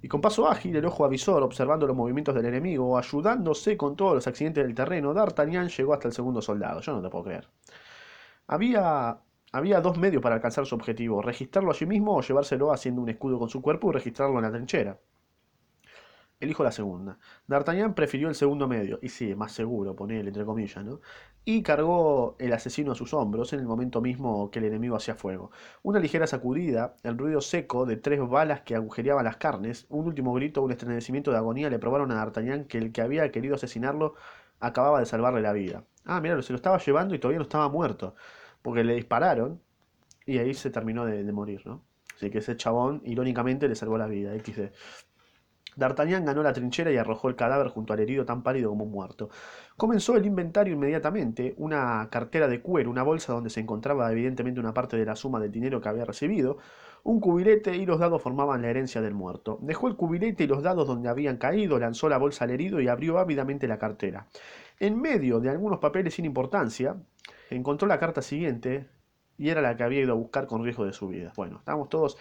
Y 0.00 0.08
con 0.08 0.20
paso 0.22 0.48
ágil, 0.48 0.74
el 0.74 0.86
ojo 0.86 1.04
avisor, 1.04 1.42
observando 1.42 1.86
los 1.86 1.94
movimientos 1.94 2.34
del 2.34 2.46
enemigo, 2.46 2.96
ayudándose 2.98 3.76
con 3.76 3.94
todos 3.94 4.14
los 4.14 4.26
accidentes 4.26 4.64
del 4.64 4.74
terreno, 4.74 5.12
D'Artagnan 5.12 5.68
llegó 5.68 5.92
hasta 5.92 6.08
el 6.08 6.14
segundo 6.14 6.40
soldado. 6.40 6.80
Yo 6.80 6.92
no 6.94 7.02
te 7.02 7.10
puedo 7.10 7.24
creer. 7.24 7.46
Había, 8.46 9.18
había 9.52 9.80
dos 9.80 9.98
medios 9.98 10.22
para 10.22 10.36
alcanzar 10.36 10.64
su 10.66 10.74
objetivo: 10.74 11.20
registrarlo 11.22 11.70
allí 11.70 11.86
mismo 11.86 12.16
o 12.16 12.22
llevárselo 12.22 12.72
haciendo 12.72 13.02
un 13.02 13.10
escudo 13.10 13.38
con 13.38 13.50
su 13.50 13.60
cuerpo 13.60 13.90
y 13.90 13.92
registrarlo 13.92 14.38
en 14.38 14.42
la 14.44 14.50
trinchera. 14.50 14.98
Elijo 16.44 16.64
la 16.64 16.72
segunda. 16.72 17.18
D'Artagnan 17.46 17.94
prefirió 17.94 18.28
el 18.28 18.34
segundo 18.34 18.66
medio, 18.68 18.98
y 19.02 19.08
sí, 19.08 19.34
más 19.34 19.52
seguro, 19.52 19.94
ponele, 19.94 20.28
entre 20.28 20.44
comillas, 20.44 20.84
¿no? 20.84 21.00
Y 21.44 21.62
cargó 21.62 22.36
el 22.38 22.52
asesino 22.52 22.92
a 22.92 22.94
sus 22.94 23.14
hombros 23.14 23.52
en 23.52 23.60
el 23.60 23.66
momento 23.66 24.00
mismo 24.00 24.50
que 24.50 24.58
el 24.58 24.66
enemigo 24.66 24.96
hacía 24.96 25.14
fuego. 25.14 25.50
Una 25.82 25.98
ligera 26.00 26.26
sacudida, 26.26 26.96
el 27.02 27.18
ruido 27.18 27.40
seco 27.40 27.86
de 27.86 27.96
tres 27.96 28.20
balas 28.28 28.62
que 28.62 28.74
agujereaban 28.74 29.24
las 29.24 29.36
carnes, 29.36 29.86
un 29.88 30.06
último 30.06 30.32
grito, 30.34 30.62
un 30.62 30.72
estremecimiento 30.72 31.30
de 31.30 31.38
agonía 31.38 31.70
le 31.70 31.78
probaron 31.78 32.10
a 32.12 32.16
D'Artagnan 32.16 32.64
que 32.64 32.78
el 32.78 32.92
que 32.92 33.02
había 33.02 33.30
querido 33.32 33.54
asesinarlo 33.54 34.14
acababa 34.60 35.00
de 35.00 35.06
salvarle 35.06 35.42
la 35.42 35.52
vida. 35.52 35.84
Ah, 36.04 36.20
mira, 36.20 36.40
se 36.42 36.52
lo 36.52 36.56
estaba 36.56 36.78
llevando 36.78 37.14
y 37.14 37.18
todavía 37.18 37.38
no 37.38 37.44
estaba 37.44 37.68
muerto, 37.68 38.14
porque 38.62 38.84
le 38.84 38.94
dispararon 38.94 39.60
y 40.26 40.38
ahí 40.38 40.54
se 40.54 40.70
terminó 40.70 41.04
de, 41.06 41.24
de 41.24 41.32
morir, 41.32 41.62
¿no? 41.66 41.82
Así 42.16 42.30
que 42.30 42.38
ese 42.38 42.56
chabón, 42.56 43.02
irónicamente, 43.04 43.68
le 43.68 43.74
salvó 43.74 43.98
la 43.98 44.06
vida. 44.06 44.32
XD. 44.38 44.72
D'Artagnan 45.76 46.24
ganó 46.24 46.42
la 46.42 46.52
trinchera 46.52 46.90
y 46.90 46.96
arrojó 46.96 47.28
el 47.28 47.36
cadáver 47.36 47.68
junto 47.68 47.92
al 47.92 48.00
herido 48.00 48.24
tan 48.24 48.42
pálido 48.42 48.70
como 48.70 48.86
muerto. 48.86 49.30
Comenzó 49.76 50.16
el 50.16 50.26
inventario 50.26 50.74
inmediatamente, 50.74 51.54
una 51.56 52.08
cartera 52.10 52.48
de 52.48 52.60
cuero, 52.60 52.90
una 52.90 53.02
bolsa 53.02 53.32
donde 53.32 53.50
se 53.50 53.60
encontraba 53.60 54.10
evidentemente 54.12 54.60
una 54.60 54.74
parte 54.74 54.96
de 54.96 55.06
la 55.06 55.16
suma 55.16 55.40
del 55.40 55.50
dinero 55.50 55.80
que 55.80 55.88
había 55.88 56.04
recibido, 56.04 56.58
un 57.04 57.20
cubilete 57.20 57.76
y 57.76 57.84
los 57.84 57.98
dados 57.98 58.22
formaban 58.22 58.62
la 58.62 58.68
herencia 58.68 59.00
del 59.00 59.14
muerto. 59.14 59.58
Dejó 59.62 59.88
el 59.88 59.96
cubilete 59.96 60.44
y 60.44 60.46
los 60.46 60.62
dados 60.62 60.86
donde 60.86 61.08
habían 61.08 61.36
caído, 61.36 61.78
lanzó 61.78 62.08
la 62.08 62.18
bolsa 62.18 62.44
al 62.44 62.50
herido 62.50 62.80
y 62.80 62.88
abrió 62.88 63.18
ávidamente 63.18 63.66
la 63.66 63.78
cartera. 63.78 64.26
En 64.78 65.00
medio 65.00 65.40
de 65.40 65.50
algunos 65.50 65.78
papeles 65.78 66.14
sin 66.14 66.24
importancia, 66.24 66.96
encontró 67.50 67.88
la 67.88 67.98
carta 67.98 68.22
siguiente 68.22 68.88
y 69.38 69.48
era 69.48 69.60
la 69.60 69.76
que 69.76 69.82
había 69.82 70.00
ido 70.00 70.12
a 70.12 70.16
buscar 70.16 70.46
con 70.46 70.62
riesgo 70.62 70.84
de 70.84 70.92
su 70.92 71.08
vida. 71.08 71.32
Bueno, 71.36 71.58
estamos 71.58 71.88
todos 71.88 72.16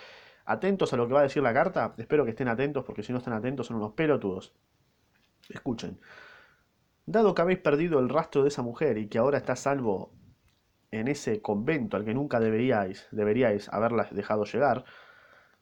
atentos 0.45 0.93
a 0.93 0.97
lo 0.97 1.07
que 1.07 1.13
va 1.13 1.19
a 1.21 1.23
decir 1.23 1.43
la 1.43 1.53
carta. 1.53 1.93
Espero 1.97 2.23
que 2.23 2.31
estén 2.31 2.47
atentos 2.47 2.83
porque 2.83 3.03
si 3.03 3.11
no 3.11 3.19
están 3.19 3.33
atentos 3.33 3.67
son 3.67 3.77
unos 3.77 3.93
pelotudos. 3.93 4.53
Escuchen. 5.49 5.99
Dado 7.05 7.33
que 7.33 7.41
habéis 7.41 7.59
perdido 7.59 7.99
el 7.99 8.09
rastro 8.09 8.43
de 8.43 8.49
esa 8.49 8.61
mujer 8.61 8.97
y 8.97 9.07
que 9.07 9.17
ahora 9.17 9.37
está 9.37 9.55
salvo 9.55 10.13
en 10.91 11.07
ese 11.07 11.41
convento 11.41 11.97
al 11.97 12.05
que 12.05 12.13
nunca 12.13 12.39
deberíais, 12.39 13.07
deberíais 13.11 13.69
haberla 13.69 14.07
dejado 14.11 14.43
llegar, 14.45 14.83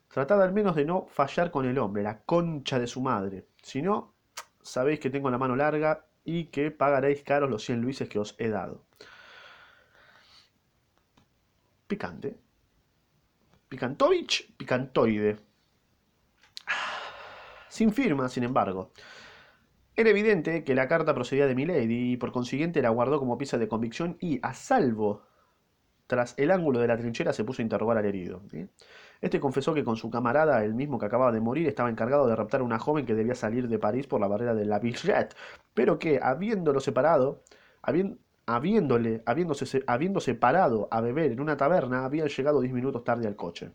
tratad 0.08 0.42
al 0.42 0.54
menos 0.54 0.76
de 0.76 0.86
no 0.86 1.08
fallar 1.08 1.52
con 1.52 1.65
el 1.65 1.78
hombre, 1.78 2.04
la 2.04 2.22
concha 2.22 2.80
de 2.80 2.88
su 2.88 3.02
madre. 3.02 3.48
Si 3.62 3.82
no, 3.82 4.15
sabéis 4.62 5.00
que 5.00 5.10
tengo 5.10 5.30
la 5.30 5.38
mano 5.38 5.56
larga 5.56 6.06
y 6.24 6.46
que 6.46 6.72
pagaréis 6.72 7.24
caros 7.24 7.50
los 7.50 7.63
100 7.63 7.82
luises 7.82 8.10
que 8.10 8.20
os 8.20 8.36
he 8.39 8.50
dado. 8.50 8.84
Picante. 11.88 12.38
Picantovich, 13.69 14.55
picantoide. 14.58 15.38
Sin 17.69 17.93
firma, 17.93 18.27
sin 18.27 18.43
embargo. 18.43 18.91
Era 19.95 20.10
evidente 20.10 20.63
que 20.63 20.73
la 20.73 20.88
carta 20.88 21.13
procedía 21.13 21.45
de 21.45 21.53
Milady 21.53 22.13
y 22.13 22.17
por 22.17 22.32
consiguiente 22.32 22.82
la 22.82 22.89
guardó 22.89 23.19
como 23.19 23.38
pieza 23.38 23.60
de 23.60 23.67
convicción 23.67 24.17
y, 24.19 24.39
a 24.41 24.55
salvo, 24.55 25.23
tras 26.08 26.34
el 26.38 26.49
ángulo 26.49 26.79
de 26.79 26.88
la 26.88 26.97
trinchera 26.97 27.32
se 27.32 27.43
puso 27.43 27.62
a 27.62 27.63
interrogar 27.63 27.97
al 27.97 28.05
herido. 28.05 28.41
Este 29.21 29.39
confesó 29.39 29.75
que 29.75 29.84
con 29.84 29.97
su 29.97 30.10
camarada, 30.10 30.63
el 30.63 30.73
mismo 30.73 30.97
que 30.97 31.05
acababa 31.05 31.32
de 31.32 31.39
morir, 31.39 31.67
estaba 31.67 31.89
encargado 31.89 32.25
de 32.27 32.36
raptar 32.36 32.62
a 32.62 32.63
una 32.63 32.79
joven 32.79 33.05
que 33.05 33.13
debía 33.13 33.36
salir 33.36 33.67
de 33.67 33.77
París 33.77 34.08
por 34.08 34.19
la 34.19 34.27
barrera 34.27 34.55
de 34.55 34.65
la 34.65 34.79
Villette, 34.79 35.36
pero 35.75 35.99
que, 35.99 36.19
habiéndolo 36.23 36.79
separado, 36.79 37.43
habiéndole, 38.56 39.22
habiéndose, 39.26 39.84
habiéndose 39.86 40.34
parado 40.36 40.88
a 40.92 41.02
beber 41.02 41.32
en 41.32 41.40
una 41.40 41.56
taberna, 41.56 42.06
habían 42.06 42.28
llegado 42.28 42.62
diez 42.62 42.74
minutos 42.74 43.04
tarde 43.04 43.28
al 43.28 43.36
coche. 43.36 43.72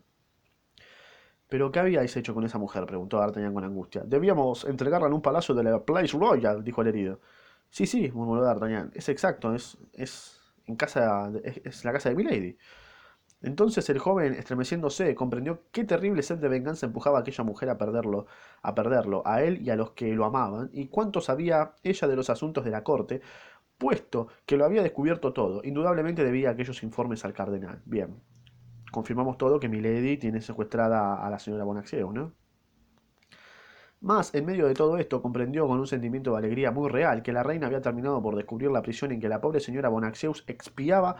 ¿Pero 1.47 1.71
qué 1.71 1.79
habíais 1.79 2.15
hecho 2.17 2.33
con 2.33 2.43
esa 2.43 2.57
mujer? 2.57 2.85
preguntó 2.85 3.17
D'Artagnan 3.17 3.53
con 3.53 3.63
angustia. 3.63 4.03
Debíamos 4.05 4.65
entregarla 4.65 5.07
en 5.07 5.13
un 5.13 5.21
palacio 5.21 5.55
de 5.55 5.63
la 5.63 5.83
Place 5.83 6.17
Royal, 6.17 6.63
dijo 6.63 6.81
el 6.81 6.89
herido. 6.89 7.19
Sí, 7.69 7.85
sí, 7.85 8.11
murmuró 8.13 8.43
D'Artagnan. 8.43 8.91
Es 8.93 9.07
exacto, 9.07 9.53
es, 9.53 9.77
es, 9.93 10.41
en 10.65 10.75
casa, 10.75 11.31
es, 11.43 11.85
la 11.85 11.93
casa 11.93 12.09
de 12.09 12.15
Milady. 12.15 12.57
Entonces 13.41 13.87
el 13.89 13.99
joven, 13.99 14.33
estremeciéndose, 14.33 15.13
comprendió 15.13 15.63
qué 15.71 15.83
terrible 15.83 16.23
sed 16.23 16.39
de 16.39 16.47
venganza 16.49 16.87
empujaba 16.87 17.19
a 17.19 17.21
aquella 17.21 17.43
mujer 17.43 17.69
a 17.69 17.77
perderlo, 17.77 18.25
a 18.61 18.73
perderlo, 18.73 19.21
a 19.25 19.43
él 19.43 19.61
y 19.61 19.69
a 19.69 19.75
los 19.75 19.91
que 19.91 20.13
lo 20.15 20.25
amaban, 20.25 20.69
y 20.73 20.87
cuánto 20.87 21.21
sabía 21.21 21.73
ella 21.83 22.07
de 22.07 22.15
los 22.15 22.29
asuntos 22.29 22.65
de 22.65 22.71
la 22.71 22.83
corte, 22.83 23.21
puesto 23.77 24.27
que 24.45 24.57
lo 24.57 24.65
había 24.65 24.83
descubierto 24.83 25.33
todo. 25.33 25.61
Indudablemente 25.63 26.23
debía 26.23 26.51
aquellos 26.51 26.83
informes 26.83 27.25
al 27.25 27.33
cardenal. 27.33 27.81
Bien, 27.85 28.21
confirmamos 28.91 29.37
todo 29.37 29.59
que 29.59 29.69
Milady 29.69 30.17
tiene 30.17 30.41
secuestrada 30.41 31.25
a 31.25 31.29
la 31.29 31.39
señora 31.39 31.63
Bonacieux, 31.65 32.13
¿no? 32.13 32.33
Más, 34.01 34.35
en 34.35 34.45
medio 34.45 34.67
de 34.67 34.73
todo 34.75 34.97
esto, 34.97 35.21
comprendió 35.21 35.67
con 35.67 35.79
un 35.79 35.87
sentimiento 35.87 36.31
de 36.31 36.37
alegría 36.37 36.71
muy 36.71 36.89
real 36.89 37.23
que 37.23 37.33
la 37.33 37.43
reina 37.43 37.67
había 37.67 37.81
terminado 37.81 38.21
por 38.21 38.35
descubrir 38.35 38.69
la 38.69 38.81
prisión 38.83 39.11
en 39.11 39.19
que 39.19 39.29
la 39.29 39.41
pobre 39.41 39.59
señora 39.59 39.89
Bonacieux 39.89 40.43
expiaba 40.47 41.15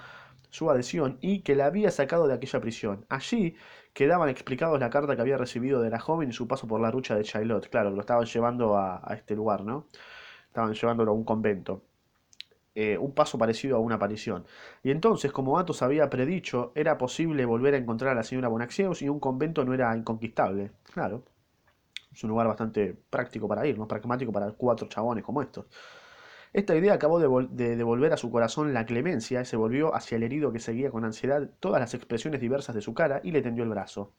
su 0.52 0.70
adhesión 0.70 1.18
y 1.20 1.42
que 1.42 1.56
la 1.56 1.66
había 1.66 1.90
sacado 1.90 2.28
de 2.28 2.36
aquella 2.36 2.62
prisión. 2.62 3.06
Allí 3.10 3.56
quedaban 3.94 4.30
explicados 4.30 4.80
la 4.80 4.90
carta 4.90 5.16
que 5.16 5.22
había 5.22 5.38
recibido 5.38 5.82
de 5.82 5.90
la 5.90 6.00
joven 6.00 6.30
y 6.30 6.34
su 6.34 6.48
paso 6.48 6.68
por 6.68 6.80
la 6.80 6.92
rucha 6.92 7.16
de 7.16 7.24
Chaillot. 7.24 7.70
Claro, 7.70 7.90
lo 7.90 8.02
estaban 8.02 8.26
llevando 8.26 8.78
a 8.78 9.14
este 9.16 9.36
lugar, 9.36 9.64
¿no? 9.66 9.88
Estaban 10.48 10.74
llevándolo 10.74 11.12
a 11.12 11.16
un 11.16 11.26
convento. 11.26 11.84
Eh, 12.78 12.98
un 12.98 13.14
paso 13.14 13.38
parecido 13.38 13.78
a 13.78 13.80
una 13.80 13.96
aparición. 13.96 14.46
Y 14.84 14.92
entonces, 14.92 15.32
como 15.32 15.58
Athos 15.58 15.82
había 15.82 16.10
predicho, 16.10 16.74
era 16.76 16.98
posible 16.98 17.46
volver 17.46 17.74
a 17.74 17.78
encontrar 17.78 18.12
a 18.12 18.16
la 18.16 18.24
señora 18.24 18.50
Bonaxeus 18.50 19.02
y 19.02 19.08
un 19.08 19.22
convento 19.22 19.64
no 19.64 19.74
era 19.74 19.96
inconquistable. 19.96 20.72
Claro. 20.92 21.24
Es 22.14 22.24
un 22.24 22.32
lugar 22.32 22.48
bastante 22.48 22.94
práctico 23.10 23.48
para 23.48 23.66
ir, 23.66 23.78
¿no? 23.78 23.88
Pragmático 23.88 24.32
para 24.34 24.52
cuatro 24.52 24.88
chabones 24.90 25.24
como 25.24 25.42
estos. 25.42 25.68
Esta 26.54 26.76
idea 26.76 26.94
acabó 26.94 27.20
de, 27.20 27.48
de, 27.52 27.76
devolver 27.78 28.14
a 28.14 28.18
su 28.18 28.30
corazón 28.32 28.74
la 28.74 28.86
clemencia 28.86 29.42
y 29.42 29.46
se 29.46 29.58
volvió 29.58 29.96
hacia 29.96 30.18
el 30.18 30.24
herido 30.24 30.52
que 30.52 30.60
seguía 30.60 30.92
con 30.92 31.06
ansiedad 31.06 31.50
todas 31.60 31.80
las 31.82 31.94
expresiones 31.94 32.42
diversas 32.42 32.76
de 32.76 32.82
su 32.82 32.94
cara 32.94 33.22
y 33.24 33.32
le 33.32 33.42
tendió 33.42 33.64
el 33.64 33.70
brazo. 33.70 34.14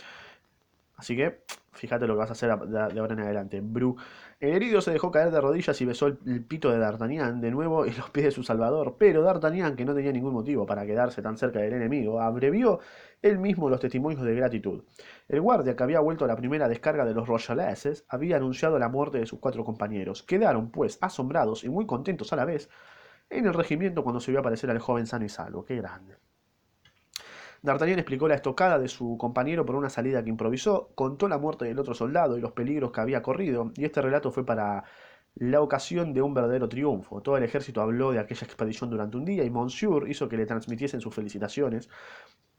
Así 0.97 1.17
que, 1.17 1.45
fíjate 1.73 2.07
lo 2.07 2.15
que 2.15 2.19
vas 2.19 2.31
a 2.31 2.33
hacer 2.33 2.59
de 2.59 3.01
ahora 3.01 3.15
en 3.15 3.21
adelante. 3.21 3.61
Bru. 3.61 3.97
El 4.41 4.55
herido 4.55 4.81
se 4.81 4.91
dejó 4.91 5.11
caer 5.11 5.31
de 5.31 5.41
rodillas 5.41 5.79
y 5.83 5.85
besó 5.85 6.07
el, 6.07 6.45
pito 6.47 6.71
de 6.71 6.79
D'Artagnan 6.79 7.43
de 7.43 7.51
nuevo 7.51 7.85
y 7.85 7.93
los 7.93 8.09
pies 8.11 8.25
de 8.27 8.33
su 8.33 8.43
salvador. 8.43 8.97
Pero 8.99 9.23
D'Artagnan, 9.23 9.77
que 9.77 9.85
no 9.85 9.95
tenía 9.95 10.13
ningún 10.13 10.33
motivo 10.33 10.65
para 10.67 10.87
quedarse 10.87 11.21
tan 11.21 11.37
cerca 11.37 11.61
del 11.61 11.75
enemigo, 11.75 12.23
abrevió 12.23 12.81
él 13.23 13.39
mismo 13.39 13.69
los 13.69 13.81
testimonios 13.81 14.23
de 14.23 14.35
gratitud. 14.35 14.83
El 15.29 15.41
guardia, 15.41 15.77
que 15.77 15.83
había 15.83 16.01
vuelto 16.01 16.25
a 16.25 16.29
la 16.29 16.37
primera 16.37 16.69
descarga 16.69 17.05
de 17.05 17.15
los 17.15 17.29
Rochaleses, 17.29 18.05
había 18.09 18.37
anunciado 18.37 18.79
la 18.79 18.89
muerte 18.89 19.19
de 19.19 19.27
sus 19.27 19.39
cuatro 19.39 19.65
compañeros. 19.65 20.23
Quedaron, 20.23 20.71
pues, 20.71 20.99
asombrados 21.01 21.65
y 21.65 21.69
muy 21.69 21.87
contentos 21.87 22.33
a 22.33 22.37
la 22.37 22.45
vez 22.45 22.71
en 23.29 23.47
el 23.47 23.55
regimiento 23.55 24.03
cuando 24.03 24.21
se 24.21 24.31
vio 24.31 24.41
aparecer 24.41 24.71
al 24.71 24.79
joven 24.79 25.07
sano 25.07 25.25
y 25.25 25.29
salvo. 25.29 25.65
¡Qué 25.65 25.77
grande! 25.77 26.17
D'Artagnan 27.63 27.99
explicó 27.99 28.27
la 28.27 28.37
estocada 28.37 28.79
de 28.79 28.89
su 28.89 29.19
compañero 29.19 29.67
por 29.67 29.77
una 29.77 29.91
salida 29.91 30.25
que 30.25 30.31
improvisó, 30.31 30.91
contó 30.95 31.29
la 31.29 31.37
muerte 31.37 31.67
del 31.67 31.79
otro 31.79 31.93
soldado 31.93 32.39
y 32.39 32.41
los 32.41 32.53
peligros 32.53 32.91
que 32.91 33.03
había 33.03 33.21
corrido, 33.21 33.71
y 33.77 33.85
este 33.85 34.01
relato 34.01 34.33
fue 34.33 34.47
para 34.47 34.85
la 35.35 35.61
ocasión 35.61 36.15
de 36.15 36.23
un 36.23 36.33
verdadero 36.33 36.69
triunfo. 36.69 37.21
Todo 37.21 37.37
el 37.37 37.45
ejército 37.45 37.83
habló 37.83 38.13
de 38.13 38.19
aquella 38.19 38.47
expedición 38.47 38.91
durante 38.91 39.17
un 39.19 39.27
día 39.27 39.45
y 39.45 39.51
Monsieur 39.51 40.09
hizo 40.09 40.29
que 40.29 40.39
le 40.39 40.47
transmitiesen 40.47 41.01
sus 41.01 41.15
felicitaciones. 41.15 41.91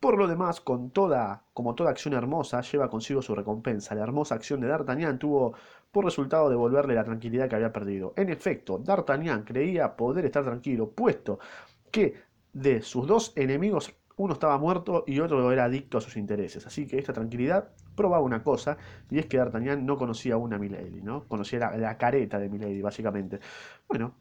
Por 0.01 0.17
lo 0.17 0.27
demás, 0.27 0.61
con 0.61 0.89
toda, 0.89 1.43
como 1.53 1.75
toda 1.75 1.91
acción 1.91 2.15
hermosa, 2.15 2.61
lleva 2.61 2.89
consigo 2.89 3.21
su 3.21 3.35
recompensa. 3.35 3.93
La 3.93 4.01
hermosa 4.01 4.33
acción 4.33 4.59
de 4.59 4.67
D'Artagnan 4.67 5.19
tuvo 5.19 5.53
por 5.91 6.05
resultado 6.05 6.49
devolverle 6.49 6.95
la 6.95 7.03
tranquilidad 7.03 7.47
que 7.47 7.55
había 7.55 7.71
perdido. 7.71 8.11
En 8.17 8.29
efecto, 8.29 8.79
D'Artagnan 8.79 9.43
creía 9.43 9.95
poder 9.95 10.25
estar 10.25 10.43
tranquilo, 10.43 10.89
puesto 10.89 11.37
que 11.91 12.15
de 12.51 12.81
sus 12.81 13.05
dos 13.05 13.31
enemigos 13.35 13.93
uno 14.17 14.33
estaba 14.33 14.57
muerto 14.57 15.03
y 15.05 15.19
otro 15.19 15.51
era 15.51 15.65
adicto 15.65 15.99
a 15.99 16.01
sus 16.01 16.17
intereses. 16.17 16.65
Así 16.65 16.87
que 16.87 16.97
esta 16.97 17.13
tranquilidad 17.13 17.69
probaba 17.95 18.23
una 18.23 18.41
cosa, 18.41 18.77
y 19.11 19.19
es 19.19 19.27
que 19.27 19.37
D'Artagnan 19.37 19.85
no 19.85 19.97
conocía 19.97 20.33
a 20.33 20.39
Milady, 20.39 21.03
¿no? 21.03 21.25
Conocía 21.27 21.77
la, 21.77 21.97
careta 21.99 22.39
de 22.39 22.49
Milady, 22.49 22.81
básicamente. 22.81 23.39
Bueno, 23.87 24.15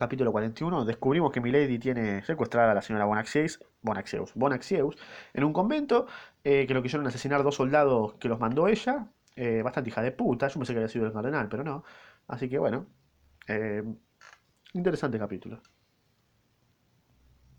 capítulo 0.00 0.32
41, 0.32 0.86
descubrimos 0.86 1.30
que 1.30 1.42
Milady 1.42 1.78
tiene 1.78 2.22
secuestrada 2.24 2.72
a 2.72 2.74
la 2.74 2.80
señora 2.80 3.04
Bonaxeus, 3.04 3.60
Bonaxeus, 3.82 4.32
Bonaxeus 4.34 4.96
en 5.34 5.44
un 5.44 5.52
convento, 5.52 6.06
eh, 6.42 6.66
que 6.66 6.72
lo 6.72 6.82
quisieron 6.82 7.06
asesinar 7.06 7.42
dos 7.42 7.56
soldados 7.56 8.14
que 8.14 8.28
los 8.28 8.40
mandó 8.40 8.66
ella, 8.66 9.08
eh, 9.36 9.60
bastante 9.62 9.90
hija 9.90 10.00
de 10.00 10.12
puta, 10.12 10.48
yo 10.48 10.54
pensé 10.54 10.72
que 10.72 10.78
había 10.78 10.88
sido 10.88 11.04
el 11.04 11.12
cardenal, 11.12 11.48
pero 11.50 11.64
no. 11.64 11.84
Así 12.28 12.48
que 12.48 12.58
bueno, 12.58 12.86
eh, 13.46 13.84
interesante 14.72 15.18
capítulo. 15.18 15.60